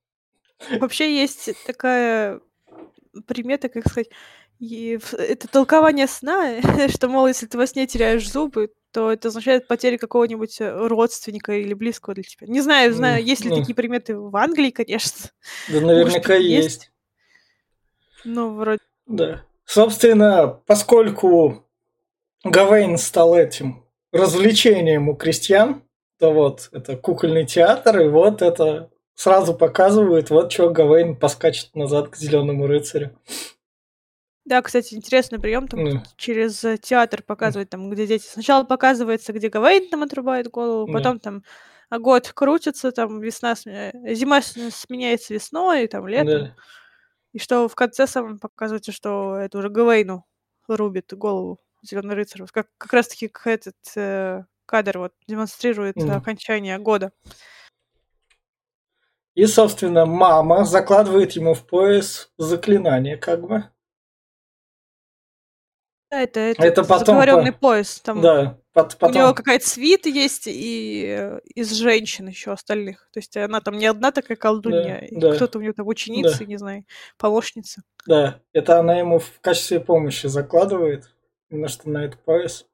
[0.79, 2.41] Вообще есть такая
[3.25, 4.09] примета, как сказать,
[4.63, 9.67] и это толкование сна, что, мол, если ты во сне теряешь зубы, то это означает
[9.67, 12.47] потерю какого-нибудь э, родственника или близкого для тебя.
[12.47, 13.57] Не знаю, знаю, есть ли ну.
[13.57, 15.31] такие приметы в Англии, конечно.
[15.69, 16.65] Да наверняка быть, есть.
[16.65, 16.91] есть.
[18.23, 18.79] Ну, вроде...
[19.05, 19.43] Да.
[19.65, 21.65] Собственно, поскольку
[22.45, 25.81] Гавейн стал этим развлечением у крестьян,
[26.19, 32.09] то вот это кукольный театр, и вот это сразу показывает, вот что Гавейн поскачет назад
[32.09, 33.17] к зеленому рыцарю.
[34.45, 36.03] Да, кстати, интересный прием там Ну.
[36.17, 38.25] через э, театр показывать, там, где дети.
[38.25, 40.93] Сначала показывается, где Гавейн там отрубает голову, Да.
[40.93, 41.43] потом там
[41.89, 46.27] а, год крутится, там весна, э, зима с- сменяется весной, там летом.
[46.47, 46.55] Да.
[47.33, 50.25] И что в конце самом показывается, что это уже Гавейну
[50.67, 52.41] рубит голову Зеленый рыцарь.
[52.51, 56.11] Как, как раз таки как этот э, кадр вот демонстрирует Мгм.
[56.11, 57.11] окончание года.
[59.35, 63.69] И, собственно, мама закладывает ему в пояс заклинание, как бы.
[66.13, 67.99] Да, это, это, Это потом заговоренный по- пояс.
[67.99, 69.33] Там Да, пот- у него потом...
[69.33, 73.09] какая-то свита есть и э, из женщин еще остальных.
[73.11, 75.33] То есть она там не одна такая колдунья, и да.
[75.33, 76.85] кто-то у нее там ученица, не знаю,
[77.17, 77.81] помощница.
[78.05, 81.09] Да, это она ему в качестве помощи закладывает,
[81.49, 82.67] именно что на этот пояс.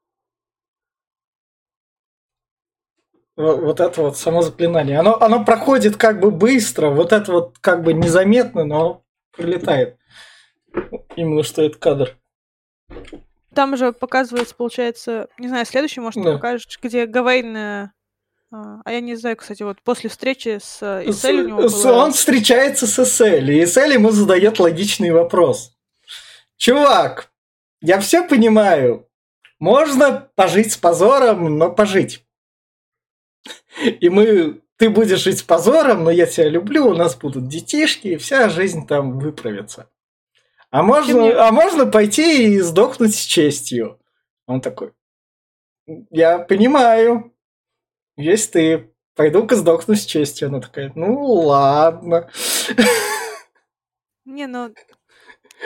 [3.38, 4.99] Во- Вот это вот само заклинание.
[4.99, 9.97] Оно, оно проходит как бы быстро, вот это вот как бы незаметно, но прилетает.
[11.15, 12.17] Именно что это кадр.
[13.60, 16.36] Там же показывается, получается, не знаю, следующий, может, ты Да.
[16.36, 17.58] покажешь, где Гавейн...
[17.58, 17.89] э,
[18.54, 21.84] а а я не знаю, кстати, вот после встречи с э, Исель у него с-
[21.84, 25.74] было- Он встречается с Эсель, и Эсель ему задает логичный вопрос.
[26.56, 27.32] Чувак,
[27.82, 29.06] я все понимаю.
[29.60, 32.24] Можно пожить с позором, но пожить.
[33.84, 34.62] И мы...
[34.78, 38.48] Ты будешь жить с позором, но я тебя люблю, у нас будут детишки, и вся
[38.48, 39.89] жизнь там выправится.
[40.71, 43.99] А можно, а можно пойти и сдохнуть с честью.
[44.45, 44.93] Он такой,
[46.12, 47.34] я понимаю,
[48.17, 50.49] есть ты, пойду-ка сдохну с честью.
[50.49, 52.29] Она такая, ну ладно.
[54.25, 54.73] Не, ну...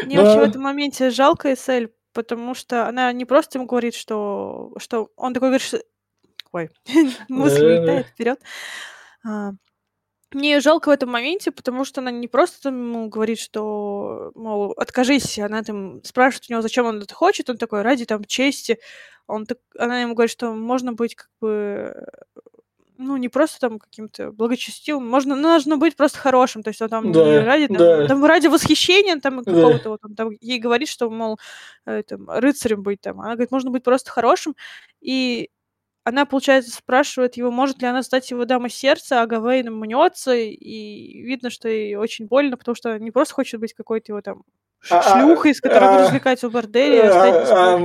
[0.03, 4.73] Мне вообще в этом моменте жалко Эсель, потому что она не просто ему говорит, что,
[4.77, 5.83] что он такой говорит, что...
[6.51, 6.69] Ой,
[7.29, 7.81] мысль Да-да-да.
[7.81, 8.39] улетает вперед.
[10.34, 14.72] Мне жалко в этом моменте, потому что она не просто там ему говорит, что, мол,
[14.78, 18.80] откажись, она там спрашивает у него, зачем он это хочет, он такой, ради там чести.
[19.28, 19.60] Он так...
[19.78, 22.06] Она ему говорит, что можно быть как бы
[22.98, 26.89] ну, не просто там каким-то благочестивым, можно, ну, нужно быть просто хорошим, то есть он
[26.89, 28.08] там Да, ради, там, да.
[28.08, 29.52] там ради восхищения там Да.
[29.52, 31.39] какого-то, вот он там ей говорит, что, мол,
[31.86, 34.56] э, там, рыцарем быть там, она говорит, можно быть просто хорошим,
[35.02, 35.50] и
[36.03, 41.21] она, получается, спрашивает его, может ли она стать его дамой сердца, а Гавейн мнется, и
[41.21, 44.43] видно, что ей очень больно, потому что она не просто хочет быть какой-то его там
[44.89, 47.77] А, а, шлюхой, с которой будет а, развлекаться в борделе, а стать а,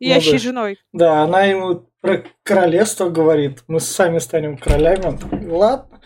[0.00, 0.78] ну женой.
[0.92, 3.64] Да, она ему про королевство говорит.
[3.68, 5.06] Мы сами станем королями.
[5.06, 6.00] Он такой, ладно.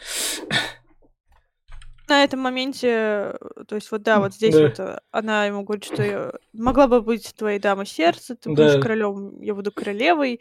[2.09, 3.35] на этом моменте, э,
[3.67, 4.63] то есть вот да, вот здесь Да.
[4.63, 8.55] вот э, она ему говорит, что я могла бы быть твоей дамой сердца, ты Да.
[8.55, 10.41] будешь королем, я буду королевой.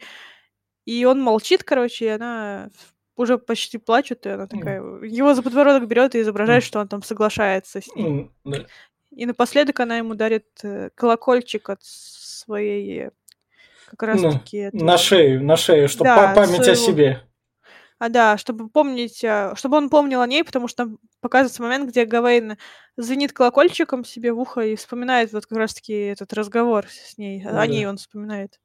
[0.86, 2.70] И он молчит, короче, и она
[3.16, 7.02] уже почти плачет, и она такая его за подбородок берет и изображает, что он там
[7.02, 8.06] соглашается с ней.
[8.06, 8.66] М, да.
[9.10, 13.10] И напоследок она ему дарит э, колокольчик от своей
[13.86, 17.22] как раз Ну, таки это- На шею, на шею, чтобы Да, память о своего- себе.
[17.98, 21.88] А, да, чтобы помнить, а, чтобы он помнил о ней, потому что там показывается момент,
[21.88, 22.58] где Гавейн
[22.98, 27.42] звенит колокольчиком себе в ухо и вспоминает вот как раз-таки этот разговор с ней.
[27.42, 27.90] Ну О ней да.
[27.90, 28.60] он вспоминает.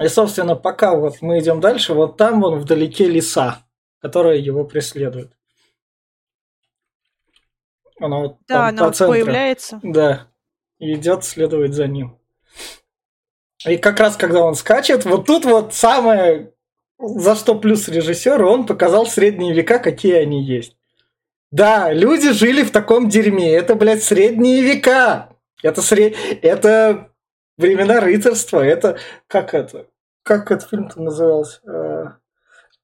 [0.00, 3.64] И, собственно, пока вот мы идем дальше, вот там вон вдалеке лиса,
[4.00, 5.32] которая его преследует.
[8.00, 9.12] Она вот Да, там она по вот центру.
[9.14, 9.80] появляется.
[9.82, 10.28] Да.
[10.78, 12.18] И идет следовать за ним.
[13.66, 16.52] И как раз когда он скачет, вот тут вот самое,
[16.98, 20.76] за что плюс режиссеру, он показал средние века, какие они есть.
[21.52, 23.52] Да, люди жили в таком дерьме.
[23.52, 25.28] Это, блядь, средние века.
[25.62, 26.16] Это сред...
[26.42, 27.11] Это
[27.56, 28.60] времена рыцарства.
[28.64, 29.86] Это как это?
[30.22, 31.60] Как этот фильм-то назывался?
[31.66, 32.04] Э,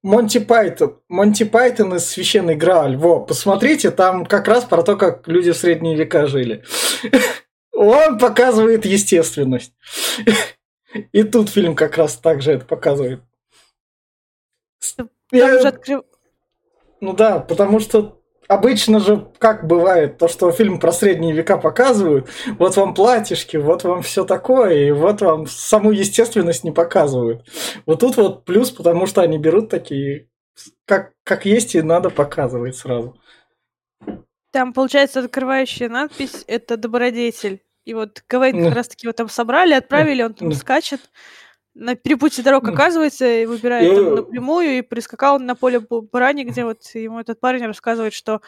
[0.02, 1.00] Монти Пайтон.
[1.08, 2.96] Монти Пайтон из Священный Грааль.
[2.96, 6.64] Во, посмотрите, там как раз про то, как люди в средние века жили.
[7.72, 9.72] Он показывает естественность.
[11.12, 13.20] И тут фильм как раз так же это показывает.
[14.96, 16.04] Там Я- уже открыв-
[17.00, 18.17] Ну да, потому что
[18.48, 23.84] обычно же как бывает, то, что фильм про средние века показывают, вот вам платьишки, вот
[23.84, 27.46] вам все такое, и вот вам саму естественность не показывают.
[27.86, 30.28] Вот тут вот плюс, потому что они берут такие,
[30.86, 33.16] как, как есть, и надо показывать сразу.
[34.50, 37.62] Там, получается, открывающая надпись— это добродетель.
[37.84, 38.66] И вот Гавейн Ну.
[38.66, 40.54] как раз-таки его там собрали, отправили, он там Ну.
[40.54, 41.00] скачет.
[41.80, 42.72] На перепутье дорог Ну.
[42.72, 45.80] оказывается и выбирает там напрямую, и прискакал на поле
[46.12, 48.40] брани, где вот ему этот парень рассказывает, что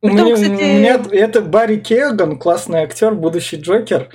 [0.00, 4.08] Притом, меня, кстати- меня это Барри Кеган, классный актер, будущий Джокер.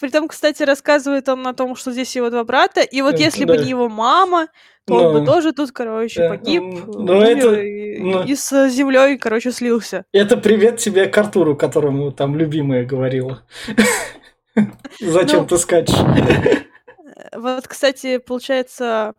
[0.00, 3.44] Притом, кстати, рассказывает он о том, что здесь его два брата, и вот Э, если
[3.44, 3.64] бы да.
[3.64, 4.46] не его мама,
[4.86, 5.26] то он бы Ну.
[5.26, 8.22] тоже тут, короче, Да, погиб, э, ну, умер это- и, ну.
[8.24, 10.04] и с землей, короче, слился.
[10.12, 13.42] Это привет тебе к Артуру, которому там любимая говорила.
[15.00, 15.46] Зачем Ну.
[15.46, 15.94] ты скачешь?
[17.34, 19.14] Вот, кстати, получается,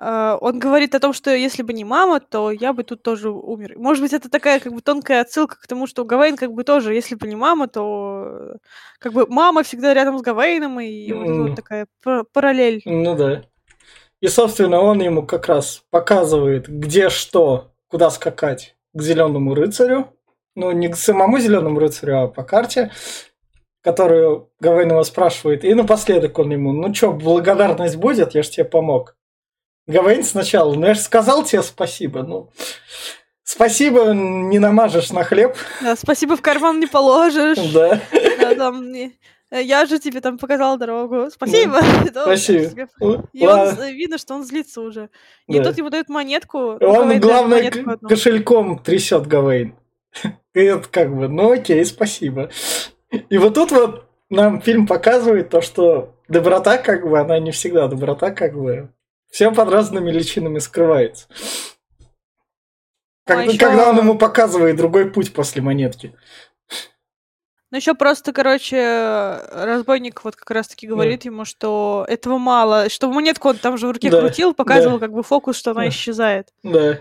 [0.00, 3.30] а, он говорит о том, что если бы не мама, то я бы тут тоже
[3.30, 3.74] умер.
[3.76, 6.94] Может быть, это такая как бы тонкая отсылка к тому, что Гавейн как бы тоже,
[6.94, 8.56] если бы не мама, то э,
[9.00, 12.82] как бы мама всегда рядом с Гавейном, и вот, вот такая пар- параллель.
[12.84, 13.42] Ну да.
[14.20, 20.14] И, собственно, он ему как раз показывает, где что, куда скакать к зеленому рыцарю.
[20.54, 22.90] Ну, не к самому зеленому рыцарю, а по карте,
[23.82, 25.64] которую Гавейн его спрашивает.
[25.64, 29.16] И напоследок он ему, ну что, благодарность будет, я ж тебе помог.
[29.86, 32.22] Гавейн сначала, ну я же сказал тебе спасибо.
[32.22, 32.50] Ну,
[33.42, 35.56] спасибо не намажешь на хлеб.
[35.80, 37.58] Да, спасибо, в карман не положишь.
[37.72, 38.00] Да.
[38.40, 38.92] Да, там,
[39.50, 41.30] я же тебе там показал дорогу.
[41.30, 41.80] Спасибо.
[42.12, 42.88] Да, Спасибо.
[43.32, 43.90] И он, Ладно.
[43.92, 45.08] видно, что он злится уже.
[45.46, 45.64] И Да.
[45.64, 46.58] тут ему дают монетку.
[46.58, 49.74] Он, Гавейн главное, монетку кошельком трясет Гавейн.
[50.54, 52.50] И это как бы, ну окей, спасибо.
[53.10, 57.88] И вот тут вот нам фильм показывает то, что доброта, как бы, она не всегда
[57.88, 58.90] доброта, как бы,
[59.30, 61.26] все под разными личинами скрывается.
[62.00, 66.14] Ну, а Когда, ещё- когда он ему показывает другой путь после монетки.
[67.70, 73.50] Ну, еще просто, короче, разбойник вот как раз-таки говорит ему, что этого мало, что монетку
[73.50, 75.06] он там же в руке Да, крутил, показывал да.
[75.06, 75.88] как бы фокус, что она Да.
[75.90, 76.48] исчезает.
[76.62, 76.98] Да.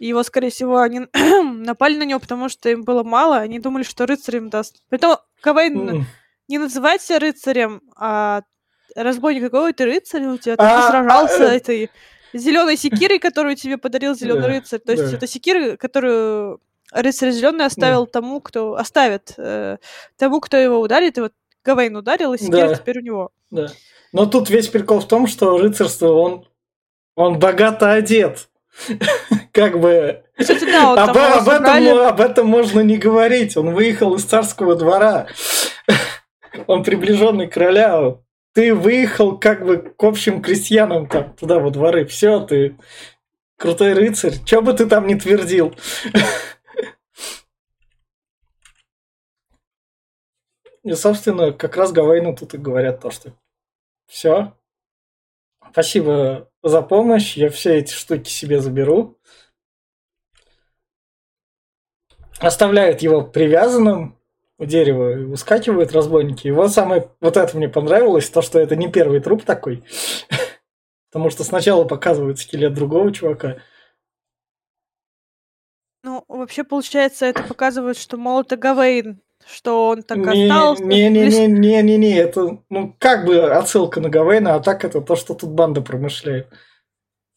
[0.00, 3.82] И его, скорее всего, они напали на него, потому что им было мало, они думали,
[3.84, 4.82] что рыцарь им даст.
[4.88, 6.06] Притом Кавейн М.
[6.48, 8.40] не называет себя рыцарем, а
[8.96, 11.56] разбойник какой ты рыцарь у тебя, ты А, сражался а, э.
[11.58, 11.90] этой
[12.32, 14.80] зеленой секирой, которую тебе подарил зеленый рыцарь.
[14.80, 16.60] То есть это секира, которую
[16.92, 19.76] рыцарь зеленый оставил тому, кто оставит э,
[20.16, 21.32] тому, кто его ударит, и вот
[21.62, 22.74] Гавейн ударил, и Да.
[22.74, 23.30] теперь у него.
[23.50, 23.68] Да.
[24.12, 26.48] Но тут весь прикол в том, что рыцарство, он,
[27.16, 28.48] он богато одет.
[29.52, 30.22] Как бы...
[30.38, 33.56] Кстати, да, он Об, об этом, об этом можно не говорить.
[33.56, 35.26] Он выехал из царского двора.
[36.66, 38.18] Он приближенный короля.
[38.54, 42.04] Ты выехал как бы к общим крестьянам там, туда во дворы.
[42.06, 42.76] Все, ты
[43.56, 44.34] крутой рыцарь.
[44.44, 45.74] Че бы ты там не твердил.
[50.82, 53.34] И, собственно, как раз Гавейну тут и говорят то, что
[54.06, 54.56] все.
[55.72, 57.36] Спасибо за помощь.
[57.36, 59.18] Я все эти штуки себе заберу.
[62.40, 64.18] Оставляют его привязанным
[64.58, 66.46] у дерева и выскакивают разбойники.
[66.48, 69.84] И вот самое, вот это мне понравилось, то, что это не первый труп такой.
[71.10, 73.56] Потому что сначала показывают скелет другого чувака.
[76.02, 80.84] Ну, вообще, получается, это показывает, что, мол, это Гавейн, что он так Не- остался.
[80.84, 85.82] Не-не-не-не-не-не, это, ну, как бы отсылка на Гавейна, а так это то, что тут банда
[85.82, 86.48] промышляет.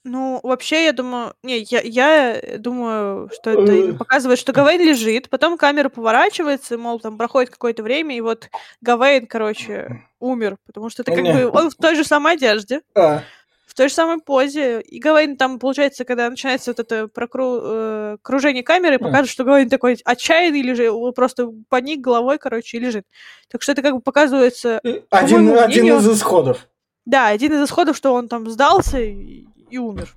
[0.06, 1.34] Ну, вообще, я думаю...
[1.44, 3.94] Не, я, я думаю, что это Э.
[3.94, 8.50] показывает, что Гавейн лежит, потом камера поворачивается, мол, там проходит какое-то время, и вот
[8.82, 13.22] Гавейн, короче, умер, потому что это как бы он в той же самой одежде, А,
[13.66, 14.82] в той же самой позе.
[14.82, 17.60] И Гавейн там, получается, когда начинается вот это прокру...
[17.64, 23.06] э, кружение камеры, покажет, что Гавейн такой отчаянный, лежит, просто поник головой, короче, и лежит.
[23.50, 24.82] Так что это как бы показывается...
[24.84, 26.68] э, один, один мнению- из исходов.
[27.06, 30.16] Да, один из исходов, что он там сдался и, и умер.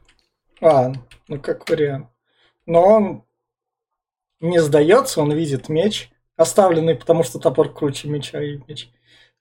[0.61, 0.93] А,
[1.29, 2.09] ну как вариант.
[2.67, 3.25] Но он
[4.41, 8.91] не сдается, он видит меч, оставленный, потому что топор круче меча, и меч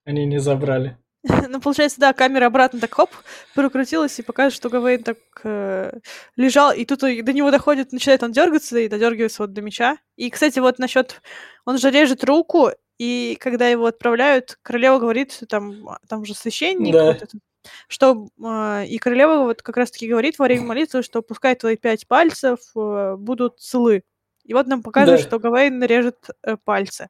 [0.05, 0.97] они не забрали.
[1.49, 3.09] Ну, получается, да, камера обратно так хоп,
[3.55, 5.91] прокрутилась и показывает, что Гавейн так э,
[6.35, 9.97] лежал, и тут до него доходит, начинает он дергаться и додергивается вот до меча.
[10.17, 11.21] И, кстати, вот насчет,
[11.65, 16.93] он же режет руку, и когда его отправляют, королева говорит, что там, там же священник,
[16.93, 17.05] Да.
[17.05, 17.41] вот этот,
[17.87, 22.07] что э, и королева вот как раз-таки говорит во время молитвы, что пускай твои пять
[22.07, 24.03] пальцев э, будут целы.
[24.43, 25.27] И вот нам показывают, Да.
[25.27, 27.09] что Гавейн режет э, пальцы.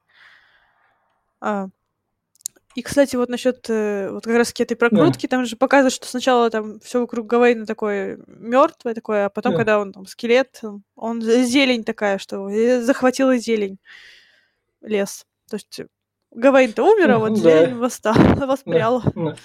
[1.41, 1.67] А,
[2.75, 6.49] и, кстати, вот насчет э, вот как раз этой прокрутки, там же показывают, что сначала
[6.49, 9.57] там все вокруг Гавейна такое мертвое такое, а потом, Да.
[9.59, 10.61] когда он там скелет,
[10.95, 12.49] он зелень такая, что
[12.81, 13.79] захватила зелень
[14.81, 15.25] лес.
[15.49, 15.81] То есть
[16.31, 17.39] Гавейн-то умер, а вот да.
[17.39, 18.15] зелень восстала,
[18.45, 19.03] воспряла.
[19.15, 19.35] Да.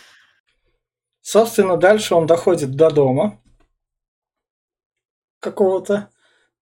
[1.30, 3.40] Собственно, дальше он доходит до дома
[5.38, 6.10] какого-то.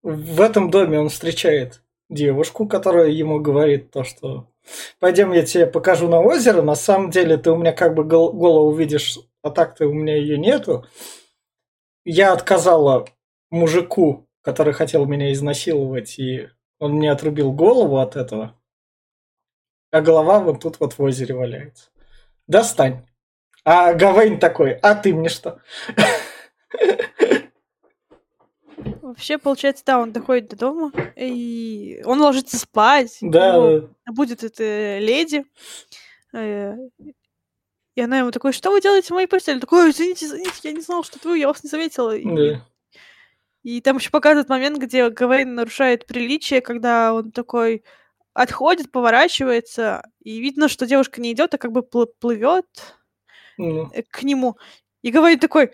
[0.02, 4.52] В этом доме он встречает девушку, которая ему говорит то, что
[5.00, 8.34] пойдем я тебе покажу на озеро, на самом деле ты у меня как бы гол-
[8.34, 10.84] голову видишь, а так-то у меня ее нету.
[12.04, 13.08] Я отказала
[13.48, 18.54] мужику, который хотел меня изнасиловать, и он мне отрубил голову от этого.
[19.92, 21.88] А голова вот тут вот в озере валяется.
[22.46, 23.07] Достань.
[23.64, 25.60] А Гавейн такой, а ты мне что?
[29.02, 33.18] Вообще, получается, да, он доходит до дома, и он ложится спать.
[33.20, 35.44] Да, будет эта леди.
[36.32, 36.76] э,
[37.96, 39.58] И она ему такой, что вы делаете в моей постели?
[39.58, 42.16] Такой, «Ой, извините, извините, я не знал, что вы, я вас не заметила.
[42.16, 42.64] И, да.
[43.64, 47.82] и там еще показывают момент, где Гавейн нарушает приличие, когда он такой
[48.34, 52.66] отходит, поворачивается, и видно, что девушка не идет, а как бы плывет
[53.58, 54.56] Ну, э, к нему.
[55.02, 55.72] И Гавейн такой,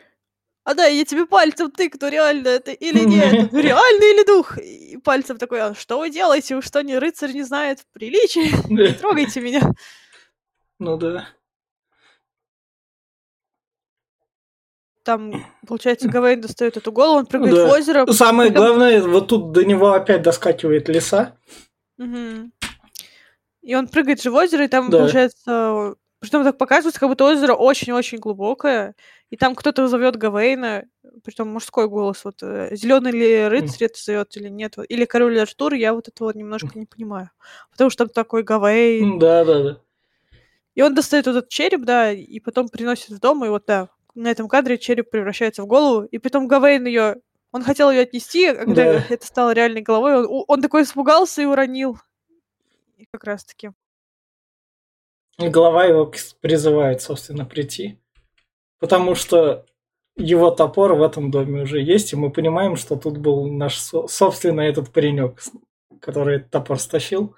[0.65, 4.59] а да, я тебе пальцем тыкну, реально это или нет, это реально или дух?
[4.59, 6.57] И пальцем такой, а что вы делаете?
[6.57, 8.51] Вы что, не рыцарь не знает приличия?
[8.69, 9.61] Не трогайте меня.
[10.79, 11.29] Ну да.
[15.03, 17.67] Там, получается, Гавейн достает эту голову, он прыгает Да.
[17.67, 18.07] в озеро.
[18.13, 21.37] Самое Потом- главное, вот тут до него опять доскакивает лиса.
[21.99, 22.53] Мгм.
[23.61, 25.01] И он прыгает же в озеро, и там, Да.
[25.01, 28.95] получается, притом так показывается, как будто озеро очень-очень глубокое,
[29.31, 30.85] и там кто-то зовет Гавейна,
[31.23, 35.95] притом мужской голос, вот зеленый ли рыцарь это зовет или нет, или король Артур, я
[35.95, 37.31] вот этого немножко не понимаю,
[37.71, 39.81] потому что там такой Гавейн, Да, да, да.
[40.75, 43.89] и он достает вот этот череп, да, и потом приносит в дом, и вот да,
[44.15, 47.17] на этом кадре череп превращается в голову, и потом Гавейн ее,
[47.53, 49.05] он хотел ее отнести, а когда Да.
[49.09, 51.99] это стало реальной головой, он, он такой испугался и уронил.
[52.97, 53.69] И как раз таки.
[53.69, 53.73] И
[55.39, 57.99] глава его призывает, собственно, прийти.
[58.79, 59.65] Потому что
[60.17, 64.07] его топор в этом доме уже есть, и мы понимаем, что тут был наш со-
[64.07, 65.43] собственный этот паренек,
[66.01, 67.35] который этот топор стащил.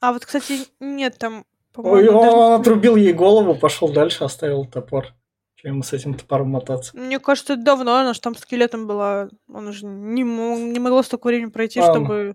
[0.00, 1.44] А вот, кстати, нет там,
[1.76, 5.08] Ой, даже- он отрубил ей голову, пошел дальше, оставил топор.
[5.56, 6.96] Чем ему с этим топором мотаться?
[6.96, 9.30] Мне кажется, это давно она же там скелетом была.
[9.52, 12.34] Он же не, мо- не могло столько времени пройти, А, чтобы...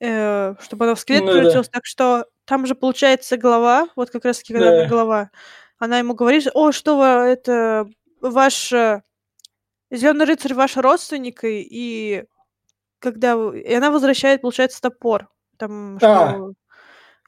[0.00, 1.32] э, чтобы она в скелет Ну да.
[1.34, 1.68] превратилась.
[1.68, 4.70] Так что там же получается глава, вот как раз таки, когда Да.
[4.70, 5.30] она глава,
[5.78, 7.88] она ему говорит: "О, что вы, это
[8.20, 9.02] ваш, э,
[9.90, 11.44] зелёный рыцарь ваш родственник".
[11.44, 12.24] И и
[13.00, 15.28] когда и она возвращает, получается, топор.
[15.58, 16.02] Там А.
[16.02, 16.54] что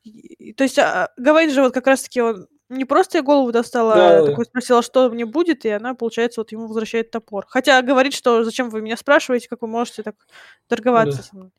[0.04, 3.52] и то есть, а, Гавейн же вот как раз таки он не просто ей голову
[3.52, 4.24] достал, а Да-да-да.
[4.24, 7.46] такой спросил: "А что мне будет?" И она, получается, вот ему возвращает топор.
[7.48, 10.16] Хотя говорит, что: "Зачем вы меня спрашиваете, как вы можете так
[10.68, 11.24] торговаться Да.
[11.24, 11.50] со мной?"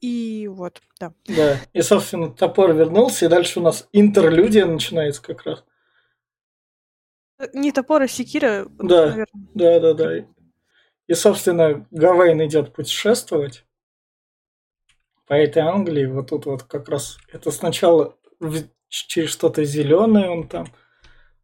[0.00, 1.12] И вот, да.
[1.26, 1.58] Да.
[1.72, 5.64] И, собственно, топор вернулся, и дальше у нас интерлюдия начинается как раз.
[7.38, 9.06] Э, не топор, а секира, Да.
[9.06, 9.48] наверно.
[9.54, 10.26] Да-да-да.
[11.08, 13.64] И, собственно, Гавейн идет путешествовать
[15.26, 16.06] по этой Англии.
[16.06, 18.16] Вот тут вот как раз это сначала
[18.88, 20.66] через что-то зеленое он там.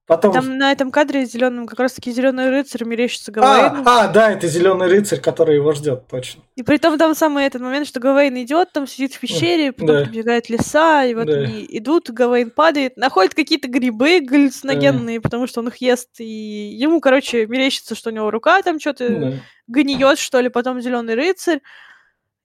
[0.07, 0.35] Потом...
[0.35, 3.83] Там на этом кадре зеленом как раз таки зеленый рыцарь мерещится А, Гавейну.
[3.87, 6.43] а, да, это зеленый рыцарь, который его ждет, точно.
[6.57, 9.87] И при том там самый этот момент, что Гавейн идет, там сидит в пещере, потом
[10.01, 10.05] да.
[10.05, 11.33] прибегает леса, и вот Да.
[11.39, 17.01] они идут, Гавейн падает, находит какие-то грибы галлюциногенные, потому что он их ест, и ему,
[17.01, 19.33] короче, мерещится, что у него рука там что-то Да.
[19.69, 21.61] гниет, что ли, потом зеленый рыцарь.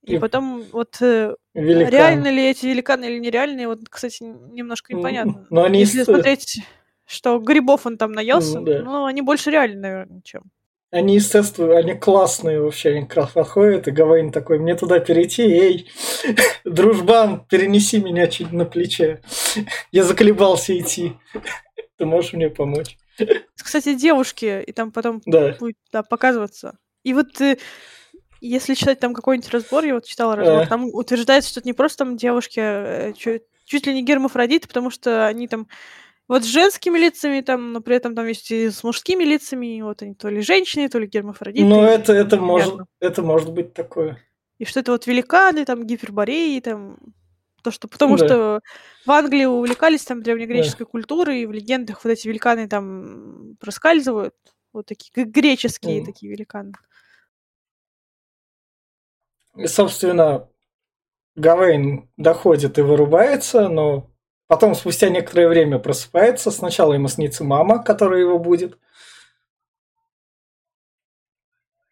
[0.06, 5.46] И И потом вот э, реально ли эти великаны или нереальные, вот, кстати, немножко непонятно.
[5.50, 6.62] но они Если смотреть,
[7.10, 8.80] что грибов он там наелся, М, да.
[8.84, 10.44] ну, они больше реальные, наверное, чем.
[10.92, 15.88] Они, естественно, они классные вообще, они подходят, и Гавейн такой, мне туда перейти, эй,
[16.66, 19.22] дружбан, перенеси меня чуть на плече.
[19.92, 21.14] Я заколебался идти.
[21.98, 22.98] Ты можешь мне помочь?
[23.56, 25.56] Кстати, девушки, и там потом Да.
[25.60, 26.78] будет да, показываться.
[27.04, 27.58] И вот э,
[28.42, 30.66] если читать там какой-нибудь разбор, я вот читала разбор, А.
[30.68, 34.90] там утверждается, что это не просто там девушки, э, чуть, чуть ли не гермафродиты, потому
[34.90, 35.68] что они там
[36.30, 39.82] вот с женскими лицами, там, но при этом там есть и с мужскими лицами, и
[39.82, 41.66] вот они то ли женщины, то ли гермафродиты.
[41.68, 44.18] Ну, это, это, может, это может быть такое.
[44.60, 46.98] И что это вот великаны, там, гипербореи, там,
[47.64, 48.26] то, что, потому Да.
[48.26, 48.62] что
[49.06, 54.36] в Англии увлекались там древнегреческой культурой, и в легендах вот эти великаны там проскальзывают,
[54.72, 56.06] вот такие греческие Мгм.
[56.06, 56.74] такие великаны.
[59.56, 60.48] И, собственно,
[61.36, 64.09] Гавейн доходит и вырубается, но
[64.50, 66.52] потом спустя некоторое время просыпается.
[66.52, 68.78] Сначала ему снится мама, которая его будет.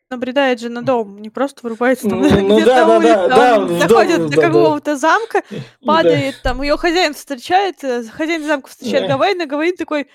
[0.09, 3.29] Набредает же на дом, не просто вырубается там Ну, ну где-то да, да, да, улице,
[3.29, 4.41] да, а он дом, доходит да, до да.
[4.41, 5.43] какого-то замка,
[5.81, 9.17] И падает там, ее хозяин встречает, э, хозяин замка встречает Да.
[9.17, 10.07] Гавейна, Гавейн такой,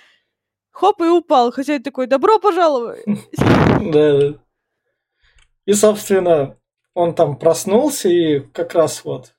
[0.71, 1.53] хоп, и упал.
[1.53, 3.05] Хозяин такой, добро пожаловать.
[3.83, 4.35] Да, да.
[5.67, 6.57] И, собственно,
[6.95, 9.35] он там проснулся, и как раз вот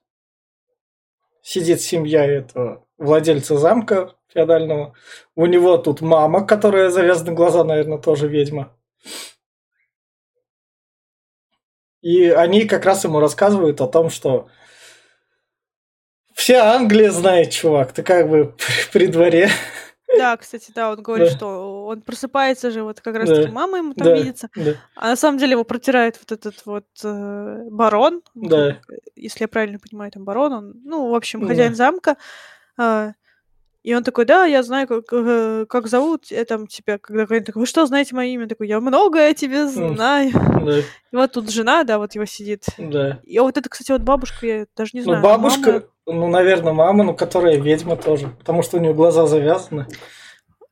[1.42, 4.94] сидит семья этого владельца замка феодального.
[5.36, 8.76] У него тут мама, которая завязаны глаза, наверное, тоже ведьма.
[12.02, 14.50] И они как раз ему рассказывают о том, что
[16.34, 18.56] вся Англия знает, чувак, ты как бы
[18.92, 19.50] при дворе.
[20.18, 21.36] Да, кстати, да, он говорит, Да.
[21.38, 23.48] что он просыпается же, вот как раз Да.
[23.48, 26.86] мама ему там Да, видится, да, а на самом деле его протирает вот этот вот
[27.04, 28.82] э, барон, ну, Да.
[29.16, 31.48] если я правильно понимаю, там барон, он, ну, в общем, Да.
[31.48, 32.18] хозяин замка,
[32.78, 33.14] а,
[33.84, 37.44] и он такой, да, я знаю, как, э, как зовут э, там тебя, когда Гавейн
[37.44, 38.48] такой, вы что, знаете мое имя?
[38.48, 40.32] Такой, я многое о тебе знаю.
[40.34, 40.80] да,
[41.12, 42.64] И вот тут жена, да, вот его сидит.
[42.78, 43.20] да.
[43.26, 45.24] И вот это, кстати, вот бабушка, я даже не Ну, знаю.
[45.24, 48.30] бабушка, мама- ну, наверное, мама, ну, которая ведьма тоже.
[48.40, 49.86] Потому что у нее глаза завязаны.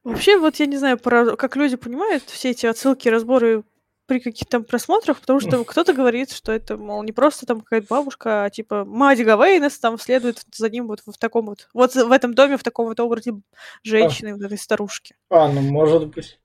[0.06, 3.64] Вообще, вот я не знаю, про- как люди понимают все эти отсылки, разборы
[4.12, 7.88] при каких-то там просмотрах, потому что кто-то говорит, что это, мол, не просто там какая-то
[7.90, 12.12] бабушка, а типа мать Гавейнес там следует за ним вот в таком вот, вот в
[12.12, 13.36] этом доме в таком вот образе
[13.84, 15.16] женщины, вот этой старушки.
[15.30, 16.42] А, ну, может быть.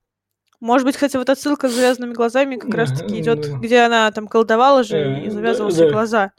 [0.60, 4.84] Может быть, кстати, вот отсылка с завязанными глазами как раз-таки идет, где она там колдовала
[4.84, 6.30] же Э, и завязывала себе глаза.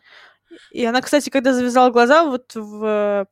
[0.72, 3.28] И она, кстати, когда завязала глаза, вот в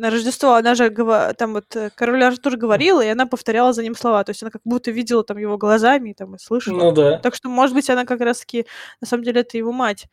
[0.00, 0.90] на Рождество она же
[1.36, 4.24] там вот э, король Артур говорила, и она повторяла за ним слова.
[4.24, 6.78] То есть она как будто видела там его глазами там, и слышала.
[6.84, 7.18] Ну, да.
[7.18, 8.66] Так что, может быть, она как раз-таки,
[9.02, 10.06] на самом деле, это его мать.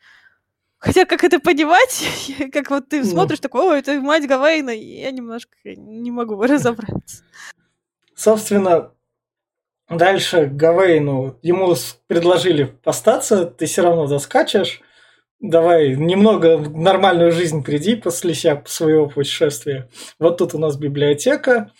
[0.78, 2.04] Хотя, как это понимать,
[2.52, 3.04] как вот ты Ну.
[3.06, 7.24] смотришь, такой, о, это мать Гавейна, и я немножко не могу разобраться.
[8.14, 8.92] Собственно,
[9.88, 11.74] дальше Гавейну, ему
[12.06, 14.82] предложили остаться, ты все равно доскачешь.
[15.40, 19.88] Давай немного в нормальную жизнь приди после себя своего путешествия.
[20.18, 21.72] Вот тут у нас библиотека.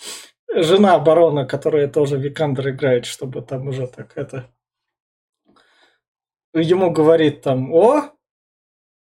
[0.55, 4.49] Жена барона, которая тоже Викандер играет, чтобы там уже так это...
[6.55, 8.11] Ему говорит там, о,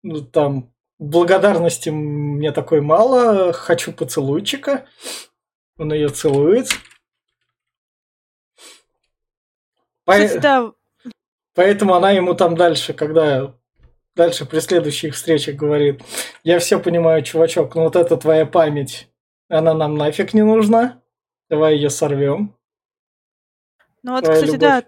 [0.02, 4.86] ну, там, благодарности мне такой мало, хочу поцелуйчика.
[5.76, 6.68] Он ее целует.
[10.04, 10.72] По- Кстати, да,
[11.54, 13.54] Поэтому она ему там дальше, когда
[14.16, 16.02] дальше при следующих встречах говорит,
[16.42, 19.08] я все понимаю, чувачок, но вот это твоя память,
[19.48, 21.00] она нам нафиг не нужна,
[21.48, 22.56] давай ее сорвем.
[24.02, 24.60] Ну вот, Твоя кстати, любовь.
[24.60, 24.82] да,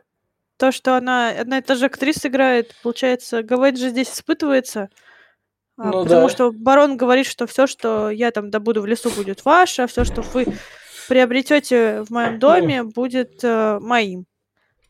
[0.56, 4.88] то, что она одна и та же актриса играет, получается, Гавейн же здесь испытывается,
[5.76, 6.28] а, ну, потому да.
[6.28, 10.04] что барон говорит, что все, что я там добуду в лесу, будет ваше, а все,
[10.04, 10.46] что вы
[11.08, 14.26] приобретете в моем доме, будет э, моим.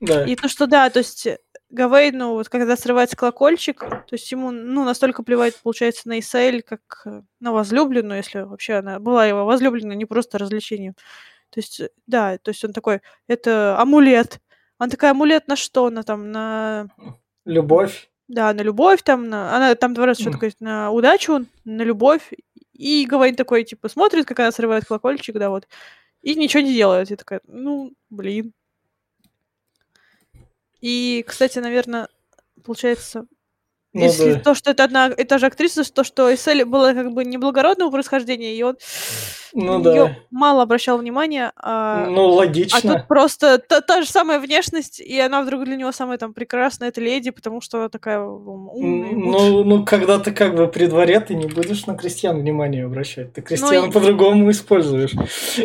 [0.01, 0.25] Да.
[0.25, 1.27] И то, что да, то есть
[1.71, 7.03] Гавейну, вот когда срывается колокольчик, то есть ему, ну, настолько плевать, получается, на Исаэль, как
[7.05, 10.95] э, на возлюбленную, если вообще она была его возлюбленной, не просто развлечением.
[11.51, 14.41] То есть, да, то есть он такой, это амулет.
[14.79, 15.87] Она такая, амулет на что?
[15.87, 16.89] Она там, на...
[17.45, 18.11] Любовь.
[18.29, 19.55] Да, на любовь там, на...
[19.55, 22.33] она там два раза что-то говорит, на удачу, на любовь.
[22.73, 25.67] И Гавейн такой, типа, смотрит, как она срывает колокольчик, да, вот.
[26.23, 27.11] И ничего не делает.
[27.11, 28.53] Я такая, ну, блин.
[30.81, 32.09] И, кстати, наверное,
[32.65, 33.27] получается,
[33.93, 34.41] ну, если да.
[34.41, 37.91] то, что это одна и та же актриса, то, что Эссель была как бы неблагородного
[37.91, 38.77] происхождения, и он
[39.55, 40.17] ну, да.
[40.31, 41.53] мало обращал внимания.
[41.57, 42.79] А, ну, логично.
[42.79, 46.35] А тут просто та, та же самая внешность, и она вдруг для него самая там
[46.35, 49.13] прекрасная, эта леди, потому что она такая умная.
[49.13, 53.33] Ну, ну, когда ты как бы при дворе, ты не будешь на крестьян внимание обращать.
[53.33, 55.13] Ты крестьян ну, по-другому используешь.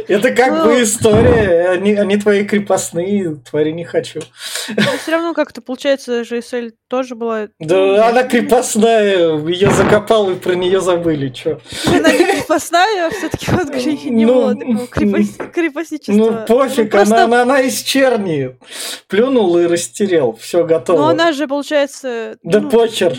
[0.07, 4.21] Это как ну, бы история, они, они твои крепостные, твори не хочу.
[4.69, 7.47] Но все равно как-то получается, же Эссель тоже была...
[7.59, 11.59] Да, ну, она крепостная, ее закопал и про нее забыли, чё.
[11.85, 15.51] Не крепостная, все-таки вот не ну, было такого крепост...
[15.53, 16.13] крепостничества.
[16.13, 17.23] Ну, пофиг, ну, просто...
[17.23, 18.57] она, она, из черни.
[19.07, 20.97] Плюнул и растерял, все готово.
[20.97, 22.37] Но она же, получается...
[22.43, 23.17] Да ну, почер.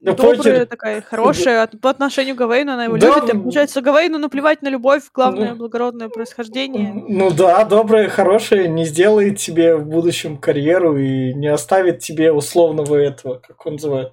[0.00, 3.06] Да добрая, такая, хорошая по отношению к Гавейну, она его да.
[3.06, 3.34] любит.
[3.34, 6.92] И, получается, Гавейну наплевать на любовь, главное, ну, благородное происхождение.
[6.92, 12.96] Ну да, добрая, хорошая, не сделает тебе в будущем карьеру и не оставит тебе условного
[12.96, 14.12] этого, как он называет.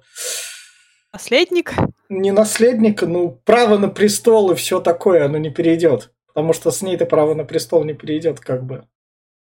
[1.16, 1.72] Наследник?
[2.10, 6.12] Не наследника, ну, право на престол и все такое, оно не перейдет.
[6.26, 8.86] Потому что с ней-то право на престол не перейдет, как бы.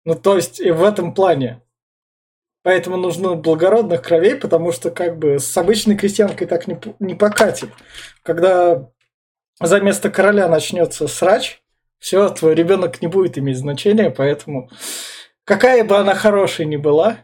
[0.04, 1.60] Ну, то есть, и в этом плане.
[2.62, 7.70] Поэтому нужно благородных кровей, потому что как бы с обычной крестьянкой так не, не покатит.
[8.22, 8.88] Когда
[9.60, 11.60] за место короля начнется срач,
[11.98, 14.70] все, твой ребенок не будет иметь значения, поэтому
[15.42, 17.18] какая бы она хорошая ни была,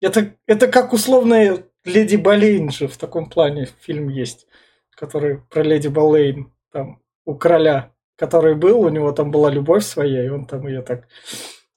[0.00, 4.46] это, это как условная леди Болейн же в таком плане фильм есть,
[4.90, 10.24] который про леди Болейн, там, у короля, который был, у него там была любовь своя,
[10.24, 11.08] и он там ее так...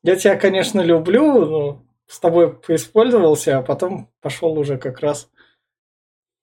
[0.03, 5.29] Я тебя, конечно, люблю, но с тобой поиспользовался, а потом пошел уже как раз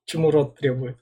[0.04, 0.98] чему род требует.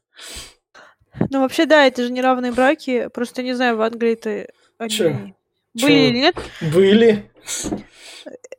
[1.30, 3.08] Ну, вообще, да, это же неравные браки.
[3.12, 4.48] Просто не знаю, в Англии-то
[4.78, 5.10] они Чё?
[5.10, 5.34] были
[5.76, 5.88] Чё?
[5.88, 6.36] или нет.
[6.72, 7.30] Были.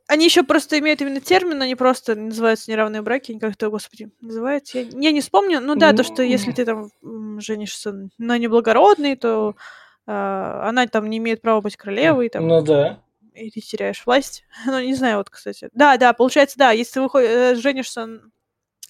[0.06, 4.78] Они еще просто имеют именно термин, они просто называются неравные браки, они как-то, господи, называются.
[4.78, 5.60] Я, я не вспомню.
[5.60, 6.90] Ну да, то, что если ты там
[7.40, 9.56] женишься на неблагородный, то
[10.06, 12.28] э, она там не имеет права быть королевой.
[12.28, 12.46] Там.
[12.46, 13.00] Ну да
[13.34, 14.44] и ты теряешь власть.
[14.66, 15.68] Ну, не знаю, вот, кстати.
[15.72, 18.20] Да, да, получается, да, если ты выходишь, э, женишься,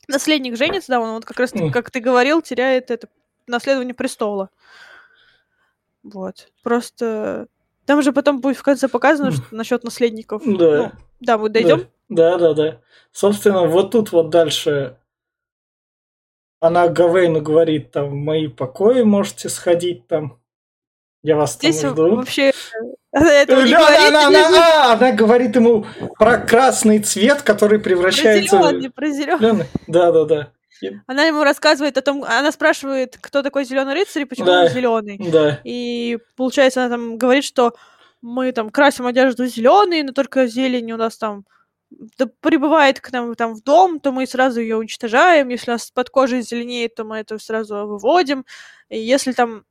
[0.07, 3.09] наследник женится, да, он вот как раз, как ты говорил, теряет это
[3.47, 4.51] наследование престола.
[6.03, 6.49] Вот.
[6.63, 7.49] Просто
[7.87, 10.43] там же потом будет в конце показано, что насчет наследников.
[10.45, 10.77] Да.
[10.77, 11.87] Ну, да, мы дойдем.
[12.09, 12.81] Да, да, да.
[13.13, 14.99] Собственно, вот тут вот дальше
[16.61, 20.41] она Гавейну говорит, там, в мои покои можете сходить там.
[21.23, 22.17] Я вас Здесь там жду.
[22.17, 22.53] вообще
[23.13, 24.09] она этого не говорит.
[24.09, 25.87] Она, она, она, она говорит ему
[26.19, 28.59] про красный цвет, который превращается...
[28.59, 29.67] Про зеленый, про зеленый.
[29.87, 30.53] Да, да, да.
[31.07, 34.69] Она ему рассказывает о том, она спрашивает, кто такой зеленый рыцарь и почему да, он
[34.69, 35.19] зеленый.
[35.19, 35.61] Да.
[35.65, 37.75] И получается, она там говорит, что
[38.23, 41.45] мы там красим одежду зеленый, но только зелень у нас там
[41.91, 45.49] да, прибывает к нам там в дом, то мы сразу ее уничтожаем.
[45.49, 48.45] Если у нас под кожей зеленеет, то мы это сразу выводим.
[48.89, 49.65] И если там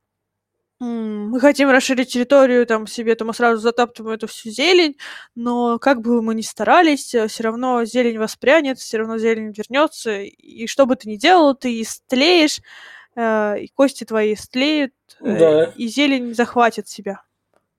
[0.80, 4.96] мы хотим расширить территорию там себе, то мы сразу затаптываем эту всю зелень,
[5.34, 10.20] но как бы мы ни старались, э, все равно зелень воспрянет, все равно зелень вернется,
[10.20, 12.60] и что бы ты ни делал, ты истлеешь,
[13.14, 15.64] э, и кости твои истлеют, э, да.
[15.76, 17.22] и зелень захватит себя.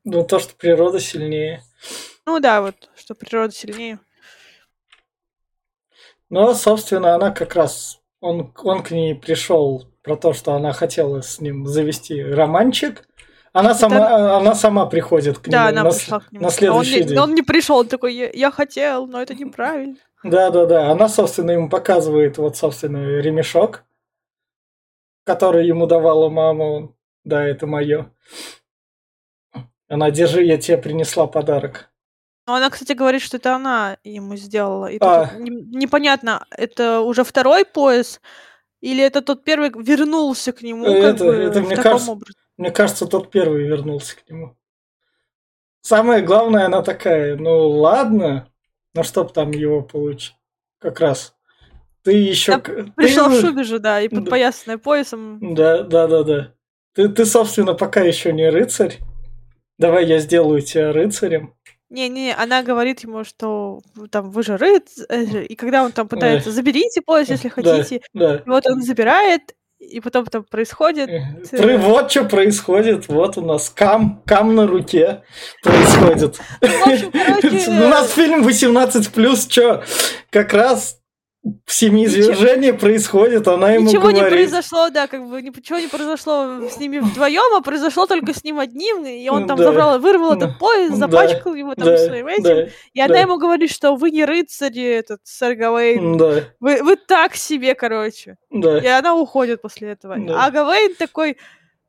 [0.04, 1.64] Ну, то, что природа сильнее.
[2.26, 4.00] Ну да, вот, что природа сильнее.
[6.30, 11.22] Ну, собственно, она как раз, он, он к ней пришел про то, что она хотела
[11.22, 13.08] с ним завести романчик.
[13.54, 14.38] Она сама, это...
[14.38, 16.44] она сама приходит к нему, да, она на, пришла к нему.
[16.44, 17.18] на следующий а он день.
[17.20, 19.96] он не пришел, он такой, я, я хотел, но это неправильно.
[20.24, 20.92] Да, да, да.
[20.92, 23.84] Она, собственно, ему показывает вот, собственно, ремешок,
[25.24, 26.94] который ему давала мама.
[27.24, 28.12] Да, это мое.
[29.88, 31.90] Она, держи, я тебе принесла подарок.
[32.48, 34.88] Ну, она, кстати, говорит, что это она ему сделала.
[34.88, 35.32] И а.
[35.38, 38.20] непонятно, это уже второй пояс,
[38.86, 42.38] Или это тот первый вернулся к нему, как Это, бы, это мне кажется, образе?
[42.56, 44.56] мне кажется, тот первый вернулся к нему.
[45.82, 48.48] Самое главное, она такая, ну ладно,
[48.94, 50.36] но чтоб там его получить.
[50.78, 51.36] Как раз.
[52.04, 52.58] Ты еще...
[52.60, 54.18] Да, Пришел в шубе же, да, и Да.
[54.18, 55.56] подпоясанная поясом.
[55.56, 56.54] Да, да, да, да.
[56.94, 59.00] Ты, ты, собственно, пока еще не рыцарь.
[59.80, 61.56] Давай я сделаю тебя рыцарем.
[61.96, 63.80] Не-не, она говорит ему, что
[64.12, 68.36] там вы же рыцарь, и когда он там пытается, заберите пояс, если Да, хотите, Да.
[68.46, 69.42] и вот он забирает,
[69.80, 71.10] и потом там происходит...
[71.10, 71.22] э,
[71.58, 73.08] Про- Вот что происходит.
[73.08, 75.24] Вот у нас кам, кам на руке
[75.64, 76.40] происходит.
[76.62, 76.68] Ну,
[77.86, 79.84] У нас фильм 18 плюс, что
[80.32, 80.98] как раз
[81.68, 84.50] семиизвержение происходит, она ему Ничего не говорит.
[84.50, 88.60] произошло, да, как бы ничего не произошло с ними вдвоем, а произошло только с ним
[88.60, 89.66] одним, и он там Да.
[89.66, 90.96] забрал, вырвал этот пояс, Да.
[91.08, 93.20] запачкал его там Да, своим этим, да, и она да.
[93.20, 98.38] ему говорит, что вы не рыцари, этот сэр Гавейн, да, вы, вы так себе, короче.
[98.50, 98.80] да.
[98.80, 100.16] И она уходит после этого.
[100.18, 100.46] Да.
[100.46, 101.38] А Гавейн такой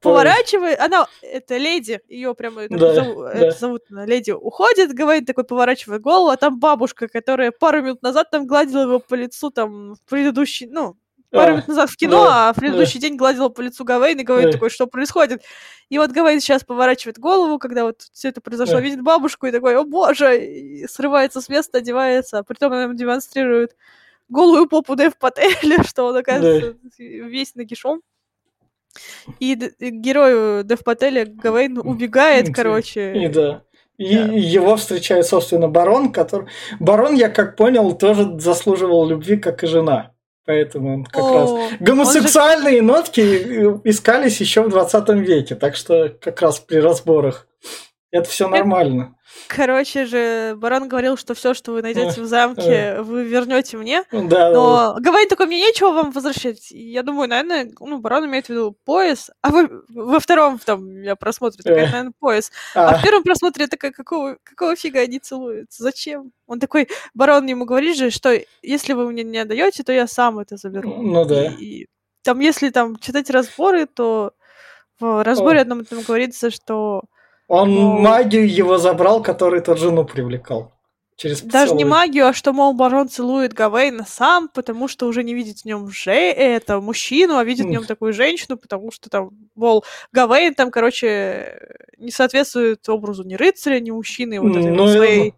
[0.06, 3.32] поворачивает, она, это леди, ее прямо это Да, зову- да.
[3.32, 8.30] это зовут, леди уходит, Гавейн такой поворачивает голову, а там бабушка, которая пару минут назад
[8.30, 10.96] там гладила его по лицу, там, в предыдущий, ну,
[11.30, 14.18] пару А, минут назад в кино, да, а в предыдущий день гладила по лицу Гавейн
[14.20, 14.52] и говорит Да.
[14.52, 15.42] такой, что происходит.
[15.90, 18.80] И вот Гавейн сейчас поворачивает голову, когда вот все это произошло, Да.
[18.80, 22.94] видит бабушку и такой, о боже, и срывается с места, одевается, а притом она ему
[22.94, 23.76] демонстрирует
[24.28, 28.02] голую попу Дэв Пателя, что он, оказывается, весь нагишом.
[29.40, 33.28] И и герою Дэв Пателя Гавейн убегает, И короче.
[33.32, 33.62] да.
[33.98, 34.24] И Да.
[34.32, 36.48] его встречает, собственно, барон, который...
[36.80, 40.12] Барон, я как понял, тоже заслуживал любви, как и жена.
[40.44, 41.50] Поэтому он как раз...
[41.50, 47.48] О, Гомосексуальные нотки э, искались еще в 20 веке, так что как раз при разборах.
[48.18, 49.14] Это все нормально.
[49.48, 54.04] Короче же, барон говорил, что все, что вы найдете в замке, вы вернете мне.
[54.10, 56.70] Да, да, Но говорит такой, мне нечего вам возвращать.
[56.70, 59.30] Я думаю, наверное, ну, барон имеет в виду пояс.
[59.42, 61.90] А вы, во втором там я просмотре такая, Э.
[61.90, 62.50] наверное, пояс.
[62.74, 65.82] А А, в первом просмотре я такая, какого, какого фига они целуются?
[65.82, 66.32] Зачем?
[66.46, 70.38] Он такой, барон ему говорит же, что если вы мне не отдаете, то я сам
[70.38, 71.02] это заберу.
[71.02, 71.46] ну да.
[71.58, 71.86] И, и
[72.22, 74.32] там, если там читать разборы, то
[74.98, 77.02] в разборе одном там говорится, что
[77.48, 80.72] Он Мол- магию его забрал, который тот жену привлекал.
[81.16, 81.84] Через даже не поцелуй.
[81.84, 85.88] магию, а что, мол, барон целует Гавейна сам, потому что уже не видит в нем
[85.88, 89.82] же это мужчину, а видит в нем такую женщину, потому что там, мол,
[90.12, 91.58] Гавейн там, короче,
[91.96, 95.32] не соответствует образу ни рыцаря, ни мужчины, вот этой Ну, своей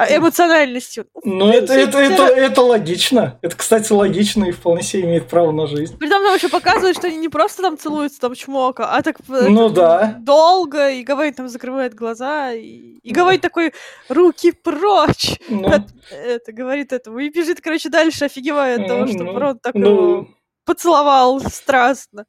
[0.00, 1.04] а, эмоциональности.
[1.24, 3.38] Ну, это, это, это, это логично.
[3.42, 5.98] Это, кстати, логично и вполне себе имеет право на жизнь.
[5.98, 9.48] Притом там еще показывают, что они не просто там целуются, там чмока, а так э,
[9.48, 10.16] Ну это, да.
[10.20, 13.74] долго, и Гавейн там закрывает глаза, и, и Гавейн такой,
[14.08, 15.38] руки прочь!
[15.50, 19.58] Ну, От- это говорит этому и бежит, короче, дальше, офигевая от того, что ну, барон
[19.58, 20.28] так ну, его
[20.64, 22.26] поцеловал страстно.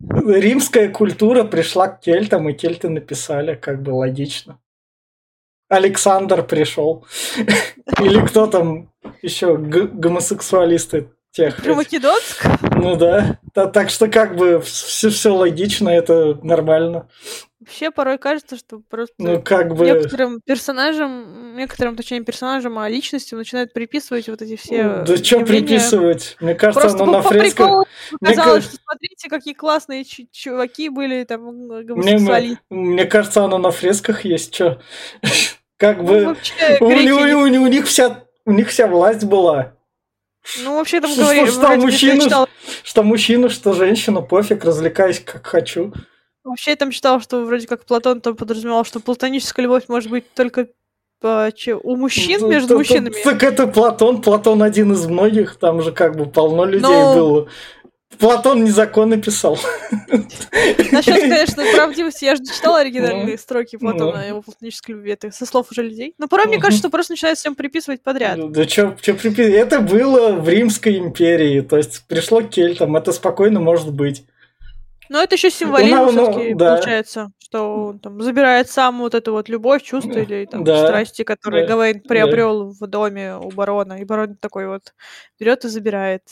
[0.00, 4.58] римская культура пришла к кельтам, и кельты написали, как бы логично.
[5.68, 7.06] Александр пришел.
[8.00, 8.90] Или кто там
[9.22, 11.56] еще гомосексуалисты тех.
[11.62, 12.46] Про Македонск?
[12.76, 13.38] Ну да.
[13.52, 17.08] Та- Так что как бы все, все логично, это нормально.
[17.60, 19.86] Вообще порой кажется, что просто Ну как бы...
[19.86, 25.66] некоторым персонажам, некоторым, точнее, персонажам, а личностям начинают приписывать вот эти все Да что явления.
[25.66, 26.36] приписывать?
[26.40, 27.66] Мне кажется, Просто оно по, на по фресках...
[27.66, 27.86] приколу
[28.20, 32.58] Мне показалось, ка- что смотрите, какие классные чу- чуваки были, там, Мне, гомосексуалисты.
[32.70, 34.80] мне кажется, оно на фресках есть, что
[35.76, 39.74] как Ну, бы вообще, у, у- у- у них вся у них вся власть была,
[40.62, 42.46] Ну, вообще там Что- говорили, что бы, мужчина-
[42.82, 45.92] что мужчина, что женщина, пофиг, развлекаюсь как хочу.
[46.42, 50.30] Вообще я там читал, что вроде как Платон там подразумевал, что платоническая любовь может быть
[50.34, 50.68] только
[51.82, 53.14] у мужчин Т- между т- т- мужчинами.
[53.24, 57.14] Так это Платон, Платон один из многих, там же как бы полно людей Ну.
[57.14, 57.48] было.
[58.18, 59.58] Платон не законы писал.
[60.92, 64.28] Насчет, конечно, правдивости, я же читала оригинальные Ну, строки Платона ну.
[64.28, 66.14] его платонической любви, это со слов уже людей.
[66.18, 68.52] Но порой мне кажется, что просто начинают всем приписывать подряд.
[68.52, 73.92] Да что, это было в Римской империи, то есть пришло к кельтам, это спокойно может
[73.92, 74.24] быть.
[75.08, 76.76] Но это еще символизм Ну, ну, да.
[76.76, 81.24] получается, что он там забирает сам вот эту вот любовь, чувство или там Да, страсти,
[81.24, 82.08] которые да, Гавейн да.
[82.08, 84.94] приобрел в доме у барона, и барон такой вот
[85.38, 86.22] берет и забирает.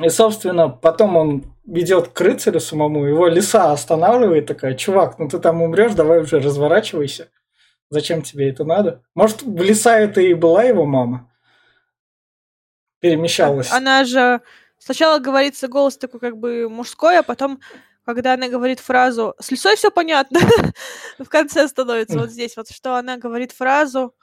[0.00, 5.38] И, собственно, потом он идет к рыцарю самому, его лиса останавливает, такая, чувак, ну ты
[5.40, 7.28] там умрешь, давай уже разворачивайся.
[7.90, 9.02] Зачем тебе это надо?
[9.14, 11.30] Может, в лиса это и была его мама?
[13.00, 13.72] Перемещалась.
[13.72, 14.40] Она же
[14.78, 17.60] сначала говорится голос такой как бы мужской, а потом,
[18.04, 20.40] когда она говорит фразу «С лисой все понятно»,
[21.18, 24.14] в конце становится вот здесь вот, что она говорит фразу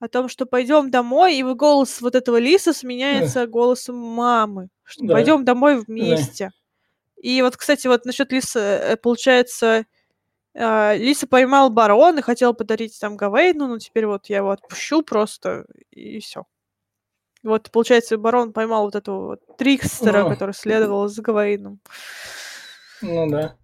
[0.00, 4.68] о том, что пойдем домой, и голос вот этого лиса сменяется голосом мамы.
[4.82, 5.14] Что Да.
[5.14, 6.50] пойдем домой вместе.
[7.22, 9.84] И вот, кстати, вот насчет лиса, э, получается,
[10.54, 15.02] а, Лиса поймал барон и хотел подарить там Гавейну, но теперь вот я его отпущу
[15.02, 16.44] просто, и все.
[17.42, 20.30] Вот, получается, барон поймал вот этого вот Трикстера, Ну.
[20.30, 21.80] который следовал за Гавейном.
[23.00, 23.56] Ну да.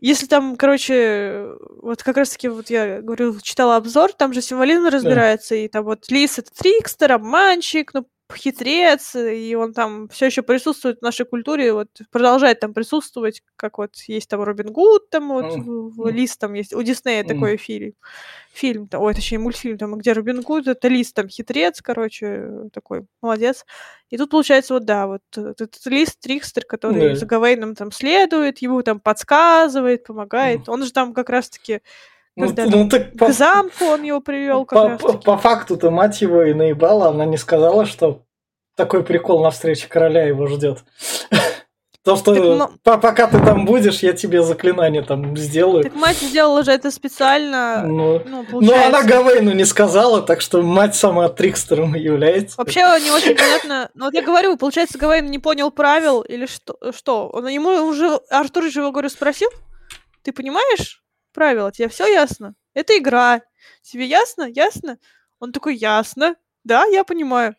[0.00, 1.46] Если там, короче,
[1.80, 6.10] вот как раз-таки, вот я говорю, читала обзор, там же символизм разбирается, и там вот
[6.10, 8.06] Лис— это Трикстер, обманщик, ну,
[8.36, 13.78] хитрец, и он там все еще присутствует в нашей культуре, вот продолжает там присутствовать, как
[13.78, 17.28] вот есть там Робин Гуд, там вот в Лис там есть, у Диснея Мгм.
[17.28, 17.94] такой фильм,
[18.52, 23.64] фильм, ой, точнее мультфильм, там, где Робин Гуд, это Лис там хитрец, короче, такой молодец.
[24.10, 27.14] И тут получается вот да, вот этот Лис Трикстер, который Да.
[27.16, 30.68] за Гавейном там следует, ему там подсказывает, помогает.
[30.68, 31.80] Он же там как раз-таки
[32.36, 35.12] когда т- там ну так по, к замку он его привел как по, раз по-
[35.12, 35.24] таки.
[35.24, 38.22] по факту-то мать его и наебала, она не сказала, что
[38.76, 40.78] такой прикол на встрече короля его ждет.
[42.04, 45.84] То, что Так, ну- по- пока ты там будешь, я тебе заклинание там сделаю.
[45.84, 48.86] Так мать сделала же это специально, Ну, ну, но получается.
[48.88, 52.56] она Гавейну не сказала, так что мать сама Трикстером и является.
[52.58, 53.88] Вообще не очень понятно.
[53.94, 56.76] Ну вот я говорю, получается, Гавейн не понял правил или что?
[56.94, 57.28] Что?
[57.28, 59.48] Он ему уже Артур же его говорю спросил.
[60.22, 61.02] Ты понимаешь
[61.34, 61.70] правила?
[61.72, 62.54] Тебе все ясно?
[62.72, 63.42] Это игра.
[63.82, 64.44] Тебе ясно?
[64.44, 64.98] Ясно?
[65.40, 66.36] Он такой ясно.
[66.64, 67.54] Да, я понимаю.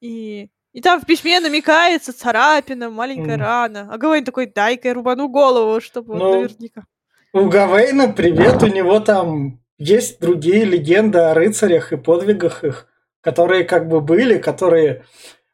[0.00, 3.40] И и там в письме намекается царапина, маленькая Мгм.
[3.40, 3.88] рана.
[3.90, 6.84] А Гавейн такой, дай-ка я рубану голову, чтобы он Ну, наверняка.
[7.32, 12.88] У Гавейна привет, у него там есть другие легенды о рыцарях и подвигах их,
[13.22, 15.06] которые как бы были, которые,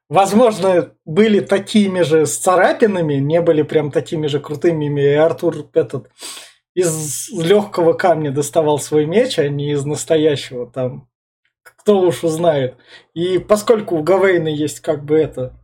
[0.08, 6.10] возможно, были такими же с царапинами, не были прям такими же крутыми, и Артур этот
[6.74, 11.08] из легкого камня доставал свой меч, а не из настоящего там.
[11.62, 12.76] Кто уж узнает.
[13.14, 15.58] И поскольку у Гавейна есть как бы это...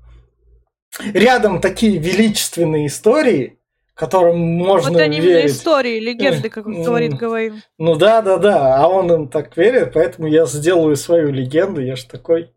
[1.13, 3.59] Рядом такие величественные истории,
[3.95, 5.51] которым можно Вот они верить.
[5.51, 6.83] истории, легенды, как М.
[6.83, 7.63] говорит Гавейн.
[7.79, 11.95] Ну да, да, да, а он им так верит, поэтому я сделаю свою легенду, я
[11.97, 12.53] ж такой.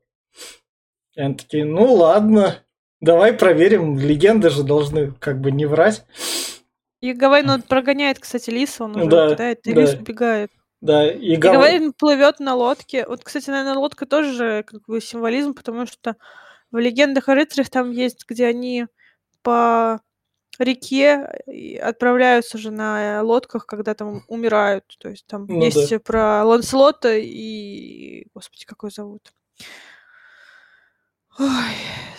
[1.16, 2.64] И они такие, ну ладно,
[3.02, 6.06] давай проверим, легенды же должны как бы не врать.
[7.02, 9.82] И Гавейн он прогоняет, кстати, Лиса, он уже Да, нападает, и да.
[9.82, 10.52] Лис убегает.
[10.82, 13.06] Да, и, И Гав- Гавейн плывет на лодке.
[13.08, 16.16] Вот, кстати, наверное, лодка тоже же как бы символизм, потому что
[16.72, 18.88] в легендах о рыцарях там есть, где они
[19.43, 19.99] по
[20.60, 24.86] реке и отправляются же на лодках, когда там умирают.
[24.99, 25.99] То есть там Ну есть да.
[25.99, 28.28] про Ланселота и...
[28.34, 29.34] Господи, как его зовут?
[31.39, 31.47] Ой,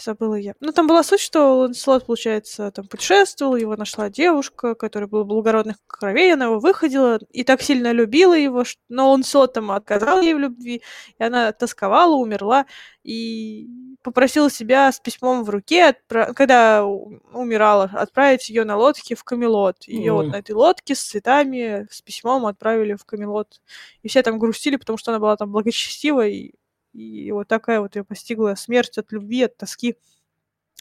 [0.01, 0.55] забыла я.
[0.61, 5.77] Ну, там была суть, что Ланселот, получается, там путешествовал, его нашла девушка, которая была благородных
[5.87, 10.33] кровей, она его выходила и так сильно любила его, ш- но Ланселот там отказал ей
[10.35, 10.83] в любви,
[11.19, 12.65] и она тосковала, умерла,
[13.05, 13.69] и
[14.03, 19.85] попросила себя с письмом в руке, отпра- когда умирала, отправить ее на лодке в Камелот.
[19.87, 23.61] Ее вот на этой лодке с цветами, с письмом отправили в Камелот.
[24.03, 26.53] И все там грустили, потому что она была там благочестива, и,
[26.93, 29.97] и вот такая вот ее постигла смерть от любви, от тоски.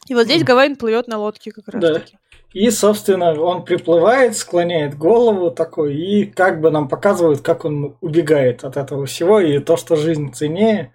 [0.08, 0.46] И вот здесь Мгм.
[0.46, 1.94] Гавейн плывет на лодке как раз Да.
[1.94, 2.18] таки.
[2.52, 8.62] И, собственно, он приплывает, склоняет голову такой, и как бы нам показывают, как он убегает
[8.64, 10.94] от этого всего, и то, что жизнь ценнее.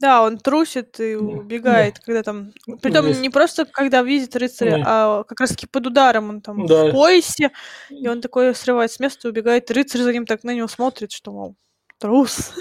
[0.00, 1.20] Да, он трусит и Да.
[1.22, 2.52] убегает, когда там...
[2.82, 3.20] Притом Есть.
[3.22, 4.82] не просто когда видит рыцаря, Да.
[4.86, 6.86] а как раз таки под ударом он там Да.
[6.88, 7.50] в поясе,
[7.88, 9.70] и он такой срывает с места и убегает.
[9.70, 11.56] Рыцарь за ним так на него смотрит, что, мол,
[12.04, 12.52] трус.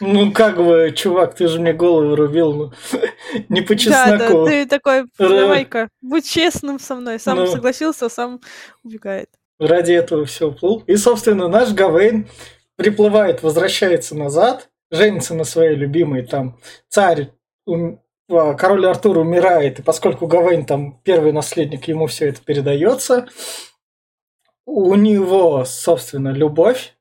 [0.00, 2.72] Ну, как бы, чувак, ты же мне голову рубил, ну,
[3.48, 4.44] не по Да, да, чесноку.
[4.46, 5.28] ты такой, Да.
[5.28, 7.18] давай-ка, будь честным со мной.
[7.18, 7.46] Сам Ну.
[7.46, 8.40] согласился, сам
[8.84, 9.30] убегает.
[9.58, 10.82] ради этого все плыл.
[10.86, 12.28] И, собственно, наш Гавейн
[12.76, 16.58] приплывает, возвращается назад, женится на своей любимой, там,
[16.90, 17.30] царь,
[17.66, 23.28] ум- а, король Артур умирает, и поскольку Гавейн там первый наследник, ему все это передается,
[24.66, 26.94] у него, собственно, любовь.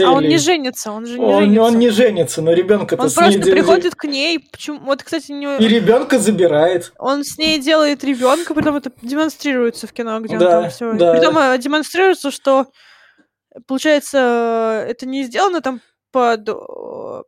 [0.00, 1.62] С А он не женится, он же не он, женится.
[1.62, 4.38] он не женится, но ребенка-то Он ней просто де- приходит к ней.
[4.50, 4.80] Почему?
[4.80, 5.58] Вот, кстати, не...
[5.58, 6.92] и ребенка забирает.
[6.98, 10.92] он с ней делает ребенка, потом это демонстрируется в кино, где Да, он там все.
[10.94, 11.12] да.
[11.12, 12.66] Притом э, демонстрируется, что
[13.66, 15.80] получается, э, это не сделано там
[16.12, 17.22] под э,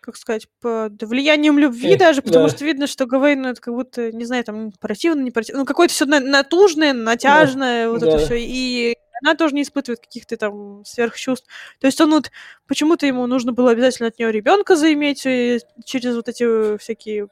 [0.00, 2.54] как сказать, под влиянием любви Э, даже, потому да.
[2.54, 5.66] что видно, что Гавейн, ну, это как будто, не знаю, там, противно, не противно, ну,
[5.66, 8.18] какое-то все натужное, натяжное, вот это да.
[8.18, 11.46] все, и она тоже не испытывает каких-то там сверхчувств.
[11.80, 12.30] То есть он вот,
[12.66, 17.28] почему-то ему нужно было обязательно от нее ребенка заиметь и через вот эти всякие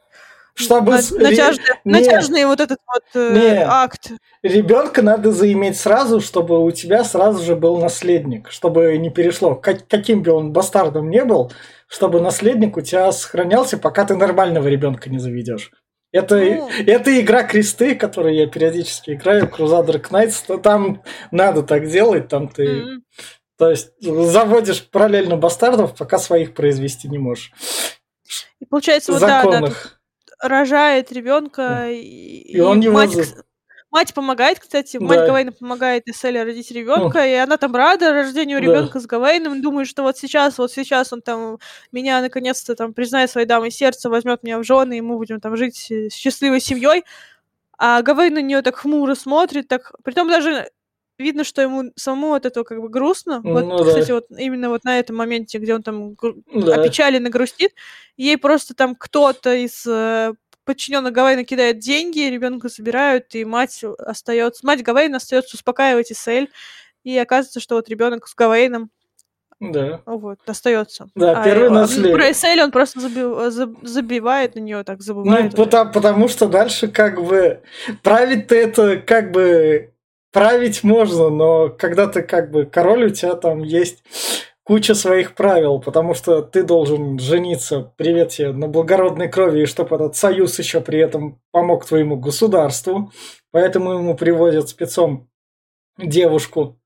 [0.55, 1.93] Чтобы на- с- ре- натяжные, не.
[1.93, 4.13] натяжные вот этот вот э, акт.
[4.43, 9.55] Ребенка надо заиметь сразу, чтобы у тебя сразу же был наследник, чтобы не перешло.
[9.55, 11.53] Как- каким бы он бастардом не был,
[11.89, 15.71] чтобы наследник у тебя сохранялся, пока ты нормального ребенка не заведешь.
[16.13, 16.71] Это, Ну.
[16.87, 22.49] это игра кресты, которую я периодически играю, Crusader Knights, то там надо так делать, там
[22.49, 23.05] ты, М.
[23.59, 27.53] то есть заводишь параллельно бастардов, пока своих произвести не можешь.
[28.61, 29.73] И получается, вот да, да,
[30.41, 33.45] рожает ребенка, и, И он его мать, за-
[33.97, 35.23] мать помогает, кстати, мать Да.
[35.23, 35.29] Ну.
[35.29, 38.65] Гавейна помогает Эсселе родить ребенка, и она там рада рождению Да.
[38.67, 41.59] ребенка с Гавейном, думает, что вот сейчас, вот сейчас он там
[41.93, 45.57] меня наконец-то там признает своей дамой сердца, возьмет меня в жены, и мы будем там
[45.57, 47.05] жить э, счастливой семьей.
[47.79, 50.71] А Гавейн на нее так хмуро смотрит, так, притом даже
[51.19, 53.41] видно, что ему самому от этого как бы грустно.
[53.43, 53.85] Вот, Ну да.
[53.87, 56.75] кстати, вот именно вот на этом моменте, где он там гру- Да.
[56.75, 57.73] опечален и грустит,
[58.19, 59.87] ей просто там кто-то из
[60.67, 66.51] подчиненных Гавейна кидает деньги, ребенка забирают, и мать остается, мать Гавейна остается успокаивать Исель,
[67.05, 68.91] и оказывается, что вот ребенок с Гавейном
[69.61, 70.03] Да.
[70.05, 71.09] вот остается.
[71.15, 72.15] Да, первый а, наследник.
[72.17, 75.55] Про Исель он просто заби- заб- забивает на нее, так Ну, забывает.
[75.55, 75.57] уже.
[75.65, 77.63] потому, потому что дальше как бы
[78.03, 79.93] править-то это как бы
[80.33, 84.03] править можно, но когда ты как бы король, у тебя там есть
[84.67, 89.95] куча своих правил, потому что ты должен жениться, привет тебе, на благородной крови, и чтобы
[89.95, 93.13] этот союз еще при этом помог твоему государству.
[93.53, 95.31] Поэтому ему приводят спецом
[95.99, 96.81] девушку,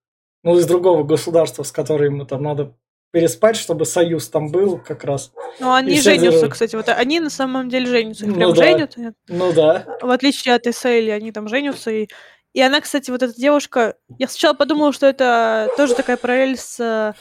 [0.45, 2.75] ну, из другого государства, с которой ему там надо
[3.13, 5.33] переспать, чтобы союз там был как раз.
[5.59, 8.53] Ну, они и женятся, деру- кстати, вот они на самом деле женятся, их Ну прям
[8.55, 8.63] да.
[8.63, 8.95] женят,
[9.29, 9.87] Ну да.
[10.03, 12.09] в отличие от Эсейли, они там женятся, и,
[12.53, 16.79] и она, кстати, вот эта девушка, я сначала подумала, что это тоже такая параллель с
[16.79, 17.15] э,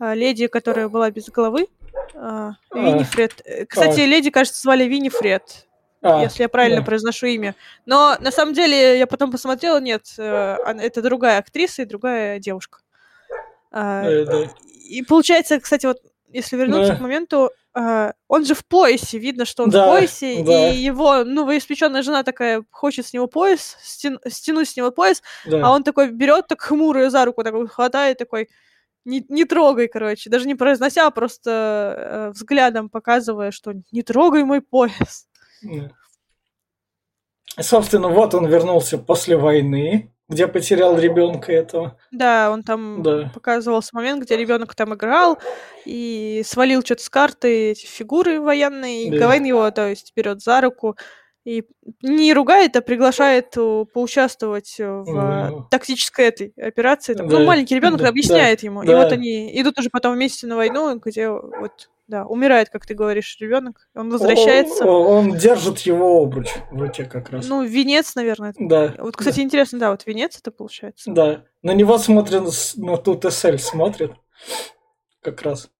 [0.00, 1.68] леди, которая была без головы,
[2.14, 3.42] а, Винифред.
[3.44, 5.66] Э, Кстати, леди, кажется, звали Винифред,
[6.02, 6.86] А, если я правильно да.
[6.86, 7.54] произношу имя.
[7.86, 12.78] Но на самом деле я потом посмотрела, нет, э, это другая актриса и другая девушка.
[13.70, 14.48] А, Э, да.
[14.88, 15.98] И получается, кстати, вот
[16.32, 16.98] если вернуться Да.
[16.98, 20.70] к моменту, а, он же в поясе, видно, что он Да, в поясе, да.
[20.70, 25.60] и его новоиспеченная жена такая хочет с него пояс, стян- стянуть с него пояс, Да.
[25.66, 28.48] а он такой берет так хмуро её за руку, так вот хватает, такой,
[29.08, 34.44] не, не трогай, короче, даже не произнося, а просто э, взглядом показывая, что не трогай
[34.44, 35.26] мой пояс.
[35.62, 35.82] И,
[37.60, 41.96] Собственно, вот он вернулся после войны, где потерял ребенка этого.
[42.12, 43.30] Да, он там Да.
[43.34, 45.38] показывался момент, где ребенок там играл
[45.84, 49.18] и свалил что-то с карты эти фигуры военные, и Да.
[49.18, 50.96] Гавейн его, то есть, берет за руку
[51.48, 51.64] и
[52.02, 57.14] не ругает, а приглашает э, поучаствовать э, в тактической этой операции.
[57.14, 58.82] Там, Да, Ну, маленький ребенок да, объясняет ему.
[58.82, 59.02] И да.
[59.02, 63.34] вот они идут уже потом вместе на войну, где вот, да, умирает, как ты говоришь,
[63.40, 63.88] ребенок.
[63.94, 64.84] Он возвращается.
[64.84, 67.48] О- о- Он держит его обруч в руке как раз.
[67.48, 68.52] Ну, венец, наверное.
[68.58, 68.94] да.
[68.98, 71.10] Вот, кстати, интересно, да, вот венец это получается.
[71.10, 71.44] Да.
[71.62, 72.42] На него смотрит,
[72.76, 74.12] на тут SL смотрит.
[75.22, 75.70] Как раз.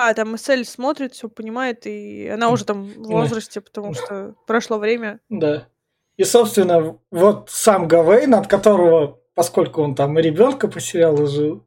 [0.00, 4.78] А, там Эссель смотрит, все понимает, и она уже там в возрасте, потому что прошло
[4.78, 5.18] время.
[5.28, 5.66] Да.
[6.16, 11.64] И, собственно, вот сам Гавейн, от которого, поскольку он там и ребенка потерял, и жил.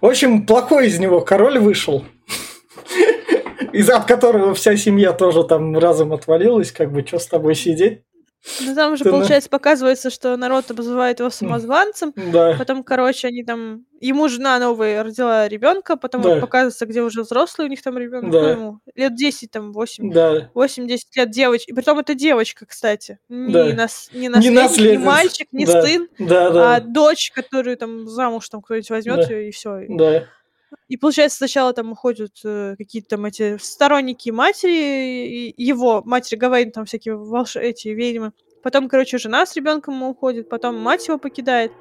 [0.00, 2.06] В общем, плохой из него король вышел.
[3.74, 8.02] Из от которого вся семья тоже там разом отвалилась, как бы, что с тобой сидеть?
[8.60, 12.12] Ну, там же, Ты на- получается, показывается, что народ обзывает его самозванцем.
[12.32, 12.54] Да.
[12.58, 13.84] Потом, короче, они там...
[14.00, 16.28] Ему жена новая родила ребенка, потом Да.
[16.30, 18.30] вот показывается, где уже взрослый у них там ребенок.
[18.30, 18.42] Да.
[18.42, 20.12] Ну, ему лет 10, там, 8.
[20.12, 20.50] Да.
[20.54, 21.72] 8-10 лет девочка.
[21.72, 23.18] И притом это девочка, кстати.
[23.28, 23.64] Не, Да.
[23.74, 25.04] нас, не, Не наследник, не наследница.
[25.04, 25.82] мальчик, не Да.
[25.82, 26.76] сын, Да, да.
[26.76, 29.34] а дочь, которую там замуж там кто-нибудь возьмет Да.
[29.34, 29.84] ее, и все.
[29.88, 30.24] Да.
[30.88, 36.84] И получается, сначала там уходят э, какие-то там эти сторонники матери, его, матери Гавейн, там
[36.84, 37.56] всякие волш...
[37.56, 38.32] эти ведьмы.
[38.62, 41.72] Потом, короче, жена с ребенком уходит, потом мать его покидает,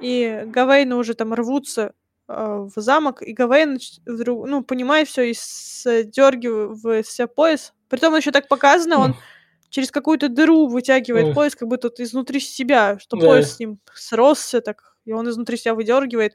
[0.00, 1.92] и Гавейны уже там рвутся
[2.28, 7.72] э, в замок, и Гавейн вдруг, ну, понимает все и сдергивает себя пояс.
[7.88, 9.14] Притом еще так показано, он
[9.68, 13.26] через какую-то дыру вытягивает пояс, как будто вот изнутри себя, что Да.
[13.26, 16.34] пояс с ним сросся так, и он изнутри себя выдергивает,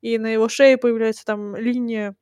[0.00, 2.14] и на его шее появляется там линия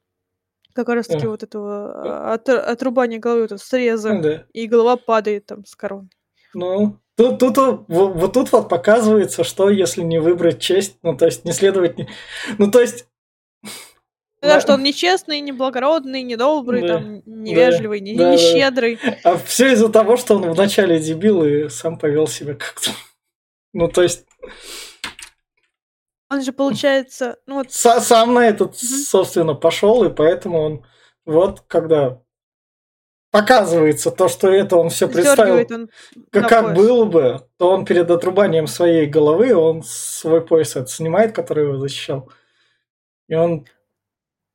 [0.75, 4.45] как раз таки вот этого а, от- отрубания головы, вот среза, Да.
[4.53, 6.09] и голова падает там с короны.
[6.55, 11.27] Ну, тут, тут, вот- вот, тут вот показывается, что если не выбрать честь, ну, то
[11.27, 11.99] есть не следовать...
[11.99, 12.09] не-
[12.59, 13.07] Ну, то есть...
[14.41, 14.61] Да, Да.
[14.61, 16.99] что он нечестный, неблагородный, недобрый, Да.
[16.99, 18.35] там, невежливый, не, Да, да, да.
[18.37, 18.99] нещедрый.
[19.25, 22.93] А все из-за того, что он вначале дебил и сам повел себя как-то...
[23.73, 24.27] Ну, то есть,
[26.31, 28.77] Он же, получается, ну вот, са- сам на этот, Мгм.
[28.77, 30.87] собственно, пошел, и поэтому он
[31.25, 32.21] вот когда
[33.31, 35.91] показывается то, что это он все представил, он
[36.31, 41.35] как, как было бы, то он перед отрубанием своей головы, он свой пояс этот снимает,
[41.35, 42.31] который его защищал,
[43.29, 43.67] и он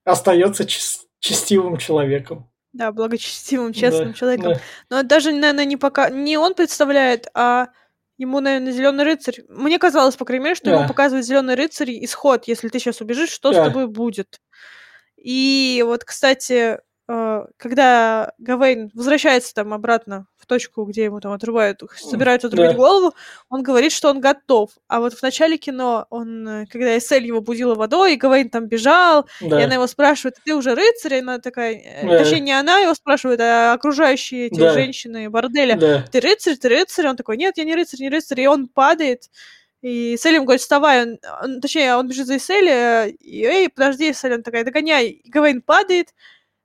[0.05, 2.49] остается чис- честивым человеком.
[2.74, 4.53] Да, благочестивым, честным Да, человеком.
[4.53, 4.59] да.
[4.89, 7.67] Но даже, наверное, не пока не он представляет, а
[8.18, 9.43] ему, наверное, зеленый рыцарь.
[9.49, 10.88] Мне казалось, по крайней мере, что ему Да.
[10.88, 13.64] показывает зеленый рыцарь исход, если ты сейчас убежишь, что с Да.
[13.66, 14.39] тобой будет.
[15.18, 21.81] И вот, кстати, э, когда Гавейн возвращается там обратно в точку, где ему там отрубают,
[21.95, 22.77] собирают отрубить Да.
[22.77, 23.13] голову,
[23.49, 24.71] он говорит, что он готов.
[24.87, 28.67] А вот в начале кино, он, э, когда Эссель его будила водой, и Гавейн там
[28.67, 29.63] бежал, и Да.
[29.63, 31.15] она его спрашивает, ты уже рыцарь?
[31.15, 32.17] И она такая, э, Да.
[32.19, 34.73] точнее, не она его спрашивает, а окружающие эти Да.
[34.73, 35.75] женщины борделя.
[35.77, 36.05] Да.
[36.11, 37.07] Ты рыцарь, ты рыцарь?
[37.07, 38.41] Он такой, нет, я не рыцарь, не рыцарь.
[38.41, 39.29] И он падает,
[39.81, 41.03] и Селли ему говорит, вставай.
[41.03, 45.07] Он, он- точнее, он бежит за Селли, и, эй, подожди, Селли, он такая, догоняй.
[45.07, 46.09] И Гавейн падает,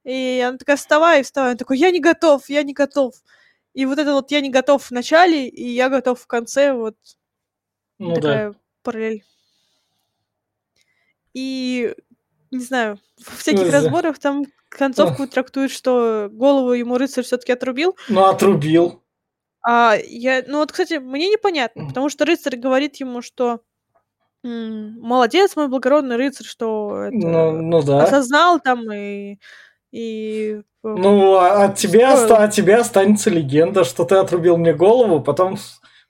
[0.04, 1.50] и она такая, вставай, вставай.
[1.52, 3.14] Он такой, я не готов, я не готов.
[3.78, 6.96] И вот это вот я не готов в начале, и я готов в конце, вот
[8.00, 8.20] Ну да.
[8.20, 9.22] такая параллель.
[11.32, 11.94] И,
[12.50, 13.80] не знаю, в всяких Ну да.
[13.80, 17.96] разборах там концовку трактуют, что голову ему рыцарь все таки отрубил.
[18.08, 19.04] Ну, отрубил.
[19.62, 23.60] А я, ну вот, кстати, мне непонятно, потому что рыцарь говорит ему, что
[24.42, 28.02] молодец, мой благородный рыцарь, что это, Ну, ну да.
[28.02, 29.38] осознал там и
[29.92, 32.24] и э, Ну, а от тебя, Стоило.
[32.24, 35.56] оста- от тебя останется легенда, что ты отрубил мне голову, потом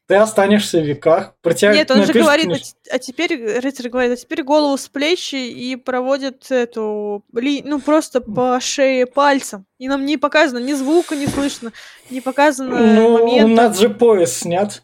[0.06, 1.34] ты останешься в веках.
[1.42, 4.42] Про тебя Нет, он же говорит, а, книж- те- а теперь рыцарь говорит, а теперь
[4.42, 9.66] голову с плеч и проводит эту, ну просто по шее пальцем.
[9.78, 11.72] И нам не показано ни звука, не слышно,
[12.10, 13.62] не показано Ну, у момента.
[13.62, 14.82] нас же пояс снят.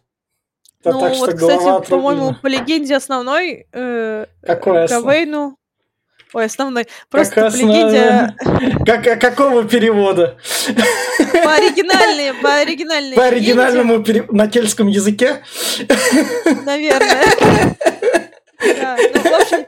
[0.82, 5.56] Да Ну так что вот, кстати, по-моему, по легенде основной э, Какой Гавейну...
[6.34, 6.86] Ой, основной.
[7.10, 8.34] Просто Как по легенде...
[8.84, 10.36] Как, какого перевода?
[11.32, 15.42] По оригинальной, по оригинальной По оригинальному пере- на кельтском языке?
[16.66, 17.24] Наверное.
[18.60, 19.66] Да, ну, в общем,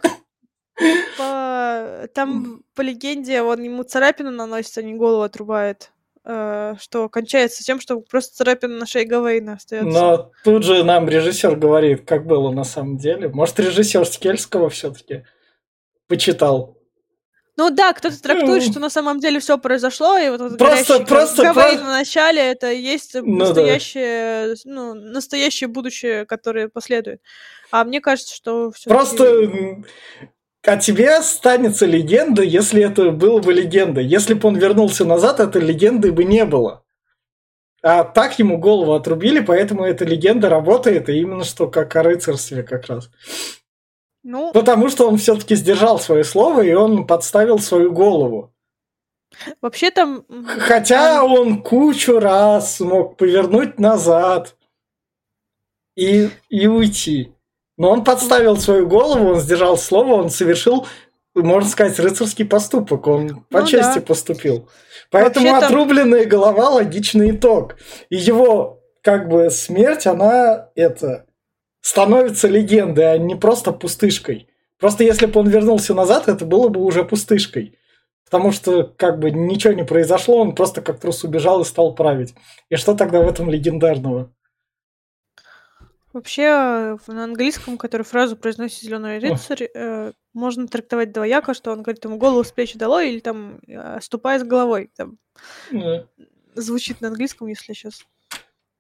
[1.17, 5.91] по- там по легенде он ему царапину наносит, а не голову отрубает.
[6.25, 9.89] э, Что кончается тем, что просто царапина на шее Гавейна остается.
[9.91, 13.29] Но тут же нам режиссер говорит, как было на самом деле.
[13.29, 15.25] Может, режиссер с кельтского все-таки
[16.09, 16.77] почитал.
[17.59, 18.71] Ну да, кто-то трактует, Ну.
[18.71, 22.43] что на самом деле все произошло, и вот этот Просто- просто- Гавейн про- в начале
[22.43, 23.45] это есть Ну да.
[23.47, 27.23] настоящее, ну, настоящее будущее, которое последует.
[27.71, 29.41] А мне кажется, что все Просто
[30.63, 34.03] о тебе останется легенда, если это было бы легенда.
[34.03, 36.83] Если бы он вернулся назад, этой легенды бы не было.
[37.83, 42.65] А так ему голову отрубили, поэтому эта легенда работает, и именно что как о рыцарстве
[42.65, 43.09] как раз.
[44.29, 48.53] Ну, Потому что он все-таки сдержал свое слово, и он подставил свою голову.
[49.63, 50.25] вообще там...
[50.59, 54.57] Хотя он кучу раз мог повернуть назад
[55.97, 57.33] и, и уйти.
[57.79, 60.87] Но он подставил свою голову, он сдержал слово, он совершил,
[61.35, 63.07] можно сказать, рыцарский поступок.
[63.07, 64.01] Он по Ну чести да.
[64.01, 64.69] поступил.
[65.13, 67.77] Поэтому Вообще-то- отрубленная голова логичный итог.
[68.11, 71.26] И его как бы смерть, она это
[71.87, 74.49] становится легендой, а не просто пустышкой.
[74.77, 77.79] Просто если бы он вернулся назад, это было бы уже пустышкой.
[78.25, 82.35] Потому что как бы ничего не произошло, он просто как трус убежал и стал править.
[82.71, 84.35] И что тогда в этом легендарного?
[86.13, 92.05] Вообще, на английском, который фразу произносит зеленый рыцарь, э, можно трактовать двояко, что он говорит
[92.05, 94.91] ему голову с плеч долой или там э, ступай с головой.
[94.97, 95.19] Там
[95.71, 96.05] Ну,
[96.57, 98.05] звучит на английском, если сейчас.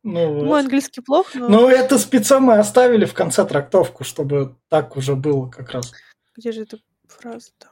[0.02, 0.44] Ну вот.
[0.44, 5.14] Мой английский плох, но Ну, это спеца мы оставили в конце трактовку, чтобы так уже
[5.16, 5.92] было как раз.
[6.36, 6.78] где же эта
[7.08, 7.68] фраза-то?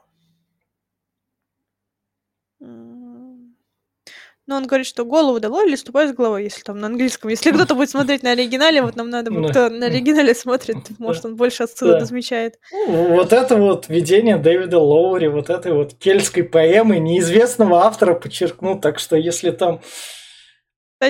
[2.61, 3.55] М.
[4.47, 7.31] Ну, он говорит, что голову дало или ступай с головой, если там на английском.
[7.31, 9.49] Если кто-то будет смотреть на оригинале, вот нам надо, Да.
[9.49, 12.05] кто на оригинале смотрит, может, он больше отсылок Да.
[12.05, 12.59] замечает.
[12.87, 18.99] Вот это вот видение Дэвида Лоури, вот этой вот кельтской поэмы неизвестного автора подчеркну, так
[18.99, 19.81] что если там...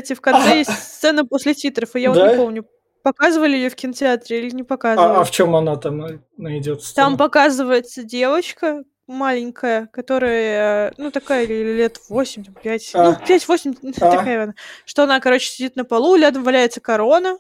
[0.01, 0.55] Кстати, в конце А.
[0.55, 2.65] есть сцена после титров, и я вот не помню,
[3.03, 5.17] показывали ее в кинотеатре или не А, показывали.
[5.19, 6.81] а в чем она там на- найдет?
[6.95, 13.03] Там показывается девочка маленькая, которая, э, ну, такая лет 8, 5, А.
[13.11, 14.11] ну, 5-8, А.
[14.11, 14.53] такая она.
[14.85, 17.37] Что она, короче, сидит на полу, рядом валяется корона,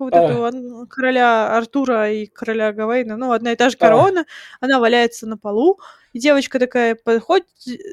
[0.00, 0.22] вот А.
[0.24, 3.84] этого ан- короля Артура и короля Гавейна, ну, одна и та же А.
[3.86, 4.26] корона,
[4.60, 5.78] она валяется на полу,
[6.12, 7.46] и девочка такая подходит,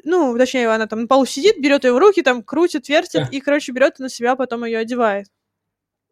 [0.04, 3.28] ну, точнее, она там на полу сидит, берет ее в руки, там крутит, вертит, А.
[3.30, 5.26] и, короче, берет на себя, потом ее одевает.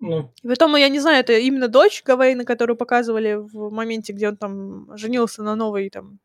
[0.02, 4.28] Ну, И потом, я не знаю, это именно дочь Гавейна, которую показывали в моменте, где
[4.28, 6.20] он там женился на новой, там,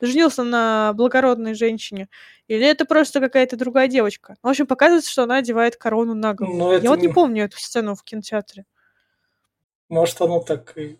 [0.00, 2.08] женился на благородной женщине,
[2.48, 4.34] или это просто какая-то другая девочка.
[4.42, 6.56] В общем, показывается, что она одевает корону на голову.
[6.58, 8.64] Ну, это я вот не не- помню эту сцену в кинотеатре.
[9.90, 10.98] Может, оно так и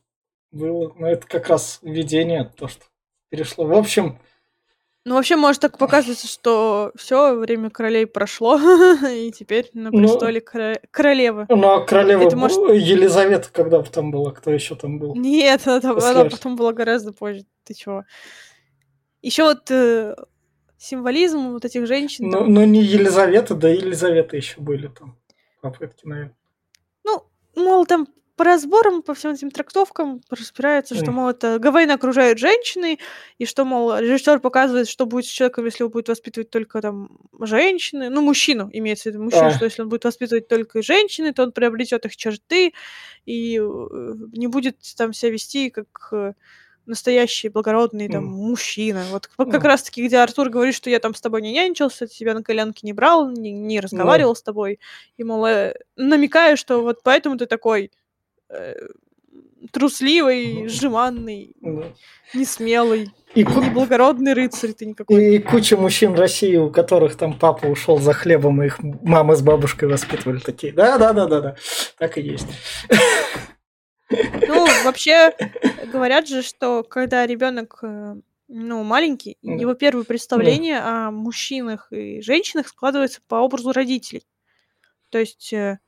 [0.52, 0.92] было.
[0.98, 2.84] Но это как раз видение, то, что
[3.30, 3.64] перешло.
[3.64, 4.18] В общем,
[5.06, 8.58] Ну, вообще, может так показывается, что все время королей прошло,
[9.08, 11.46] и теперь на Ну, престоле кора- королева.
[11.48, 12.58] ну а королева Это может...
[12.58, 14.32] Елизавета когда там была?
[14.32, 15.14] Кто еще там был?
[15.14, 17.44] Нет, она, там- она потом была гораздо позже.
[17.64, 18.04] Ты чего?
[19.22, 20.16] Еще вот э,
[20.78, 22.52] символизм вот этих женщин Ну, там.
[22.54, 25.16] ну не Елизавета, да Елизавета еще были там
[25.60, 26.36] попытки, наверное.
[27.04, 27.22] Ну,
[27.54, 28.06] мол, там
[28.40, 32.98] по разборам, по всем этим трактовкам разбирается, что, мол, это Гавейна окружают женщины,
[33.36, 37.18] и что, мол, режиссер показывает, что будет с человеком, если он будет воспитывать только там
[37.38, 39.50] женщины, ну, мужчину, имеется в виду мужчину, А.
[39.50, 42.72] что если он будет воспитывать только женщины, то он приобретет их черты
[43.26, 46.32] и э, не будет там себя вести как э,
[46.86, 48.30] настоящий благородный там М.
[48.30, 49.04] мужчина.
[49.10, 49.62] Вот как М.
[49.62, 52.86] раз таки, где Артур говорит, что я там с тобой не нянчился, тебя на коленки
[52.86, 54.80] не брал, не, не разговаривал с тобой,
[55.18, 57.90] и, мол, э, намекаю, что вот поэтому ты такой
[59.72, 60.68] трусливый, Мгм.
[60.68, 61.92] жеманный, Да.
[62.34, 65.36] несмелый, И, ку- неблагородный рыцарь ты никакой.
[65.36, 69.42] и куча мужчин России, у которых там папа ушел за хлебом, и их мама с
[69.42, 70.72] бабушкой воспитывали такие.
[70.72, 71.56] Да, да, да, да, да.
[71.98, 72.48] Так и есть.
[74.10, 75.32] Ну, вообще,
[75.92, 78.16] говорят же, что когда ребенок э,
[78.48, 79.52] ну, маленький, Да.
[79.52, 84.24] его первое представление о мужчинах и женщинах складывается по образу родителей.
[85.10, 85.78] То есть э,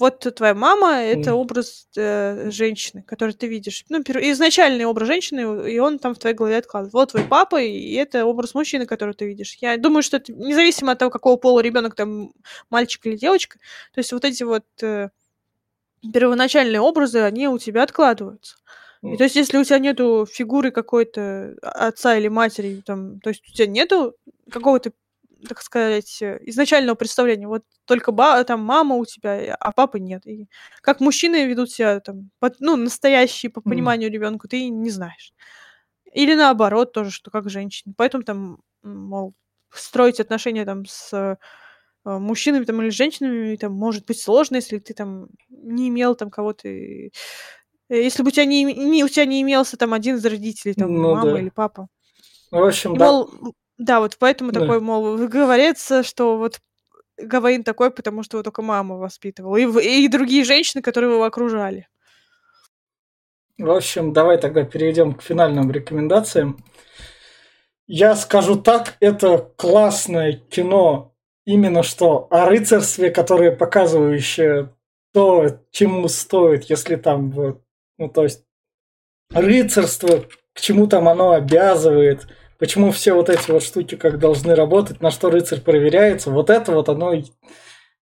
[0.00, 3.84] вот твоя мама это образ э, женщины, который ты видишь.
[3.90, 6.94] Ну, изначальный образ женщины, и он там в твоей голове откладывает.
[6.94, 9.56] Вот твой папа, и это образ мужчины, который ты видишь.
[9.60, 12.32] Я думаю, что это независимо от того, какого пола ребенок, там,
[12.70, 13.58] мальчик или девочка.
[13.94, 15.10] То есть вот эти вот э,
[16.12, 18.56] первоначальные образы, они у тебя откладываются.
[19.02, 23.30] И то есть, если у тебя нету фигуры какой-то а- отца или матери, там, то
[23.30, 24.14] есть у тебя нету
[24.50, 24.92] какого-то,
[25.48, 30.26] так сказать, э, изначального представления, вот только ба- там мама у тебя, а папы нет.
[30.26, 30.48] И
[30.82, 35.32] как мужчины ведут себя там, под- ну, настоящие по пониманию ребенка, ты не знаешь.
[36.12, 37.94] Или наоборот тоже, что как женщины.
[37.96, 39.34] Поэтому там, мол,
[39.72, 41.36] строить отношения там с э,
[42.04, 46.66] мужчинами там, или женщинами там, может быть сложно, если ты там не имел там кого-то.
[46.68, 47.10] э,
[47.88, 50.92] Если бы у тебя не, не- у тебя не имелся там один из родителей, там
[50.92, 51.40] Ну мама да.
[51.40, 51.88] или папа.
[52.50, 53.04] Ну, в общем, И, да.
[53.04, 53.30] мол,
[53.80, 54.60] да, вот поэтому Да.
[54.60, 56.60] такой, мол, говорится, что вот
[57.16, 59.56] Гавейн такой, потому что его только мама воспитывала.
[59.56, 61.88] И, и другие женщины, которые его окружали.
[63.56, 66.62] В общем, давай тогда перейдем к финальным рекомендациям.
[67.86, 71.14] Я скажу так, это классное кино,
[71.46, 74.74] именно что о рыцарстве, которое показывающее
[75.14, 77.62] то, чему стоит, если там вот,
[77.96, 78.44] ну то есть
[79.30, 82.28] рыцарство, к чему там оно обязывает,
[82.60, 86.70] почему все вот эти вот штуки как должны работать, на что рыцарь проверяется, вот это
[86.70, 87.14] вот оно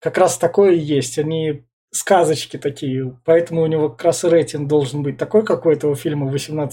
[0.01, 1.19] как раз такое и есть.
[1.19, 5.71] Они сказочки такие, поэтому у него как раз и рейтинг должен быть такой, как у
[5.71, 6.71] этого фильма 18+.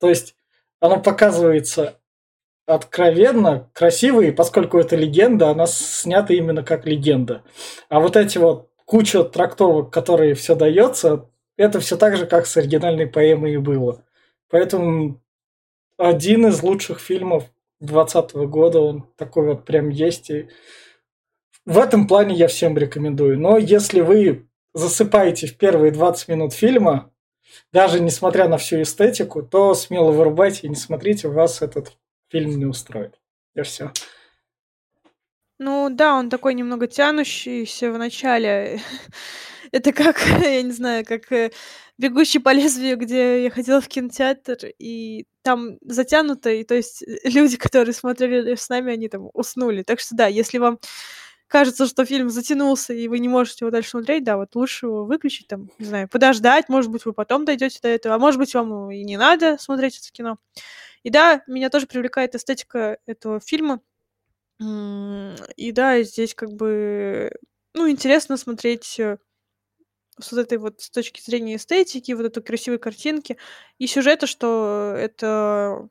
[0.00, 0.34] То есть
[0.80, 1.98] оно показывается
[2.66, 7.42] откровенно, красиво, и поскольку это легенда, она снята именно как легенда.
[7.88, 12.56] А вот эти вот куча трактовок, которые все дается, это все так же, как с
[12.56, 14.04] оригинальной поэмой и было.
[14.48, 15.20] Поэтому
[16.02, 17.44] один из лучших фильмов
[17.80, 20.30] 2020 года, он такой вот прям есть.
[20.30, 20.48] И
[21.64, 23.38] в этом плане я всем рекомендую.
[23.38, 27.12] Но если вы засыпаете в первые 20 минут фильма,
[27.72, 31.92] даже несмотря на всю эстетику, то смело вырубайте и не смотрите, вас этот
[32.30, 33.18] фильм не устроит.
[33.54, 33.92] И все.
[35.58, 38.80] Ну да, он такой немного тянущийся в начале.
[39.72, 41.52] Это как, я не знаю, как э,
[41.98, 47.18] «Бегущий по лезвию», где я ходила в кинотеатр, и там затянуто, и то есть э,
[47.24, 49.82] люди, которые смотрели с нами, они там уснули.
[49.82, 50.78] Так что да, если вам
[51.48, 55.04] кажется, что фильм затянулся, и вы не можете его дальше смотреть, да, вот лучше его
[55.04, 58.54] выключить, там, не знаю, подождать, может быть, вы потом дойдете до этого, а может быть,
[58.54, 60.38] вам и не надо смотреть это кино.
[61.02, 63.80] И да, меня тоже привлекает эстетика этого фильма.
[64.60, 67.32] И да, здесь как бы,
[67.74, 69.18] ну, интересно смотреть э,
[70.20, 73.38] с вот этой вот с точки зрения эстетики, вот этой красивой картинки
[73.78, 75.88] и сюжета, что это...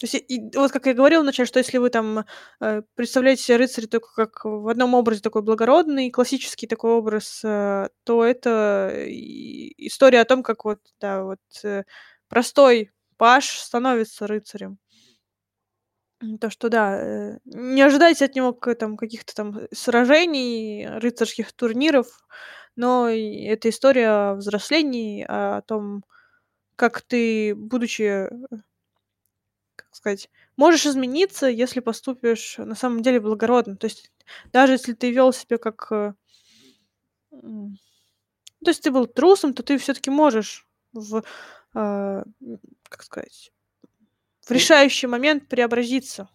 [0.00, 2.24] То есть, и, вот как я говорила вначале, что если вы там
[2.60, 7.88] э, представляете себе рыцаря только как в одном образе такой благородный, классический такой образ, э,
[8.04, 11.82] то это история о том, как вот, да, вот э,
[12.28, 14.78] простой паш становится рыцарем.
[16.40, 22.24] То, что да, э, не ожидайте от него там, каких-то там сражений, рыцарских турниров,
[22.78, 26.04] но это история о взрослении, о том,
[26.76, 28.28] как ты, будучи,
[29.76, 33.76] как сказать, можешь измениться, если поступишь на самом деле благородно.
[33.76, 34.10] То есть
[34.52, 35.88] даже если ты вел себя как...
[35.92, 36.12] э,
[37.30, 41.22] То есть ты был трусом, то ты все-таки можешь в,
[41.74, 42.24] а,
[42.88, 43.52] как сказать,
[44.42, 46.28] в решающий момент преобразиться,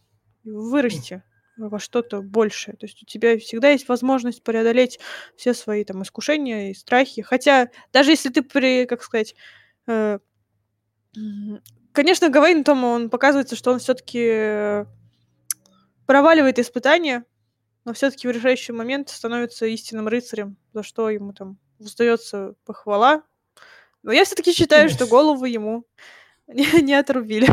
[0.44, 1.24] вырасти
[1.58, 2.76] во что-то большее.
[2.76, 5.00] То есть у тебя всегда есть возможность преодолеть
[5.36, 7.22] все свои там искушения и страхи.
[7.22, 9.36] Хотя даже если ты при, как сказать,
[9.88, 10.20] э,
[11.92, 14.86] конечно, Гавейн Тома, он показывается, что он все-таки
[16.06, 17.26] проваливает испытания,
[17.86, 23.24] но все-таки в решающий момент становится истинным рыцарем, за что ему там воздается похвала.
[24.02, 25.86] Но я все-таки считаю, что голову ему
[26.48, 27.48] не, не отрубили.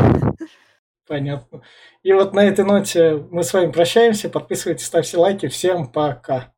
[1.07, 1.61] Понятно.
[2.03, 4.29] И вот на этой ноте мы с вами прощаемся.
[4.29, 5.47] Подписывайтесь, ставьте лайки.
[5.47, 6.53] Всем пока.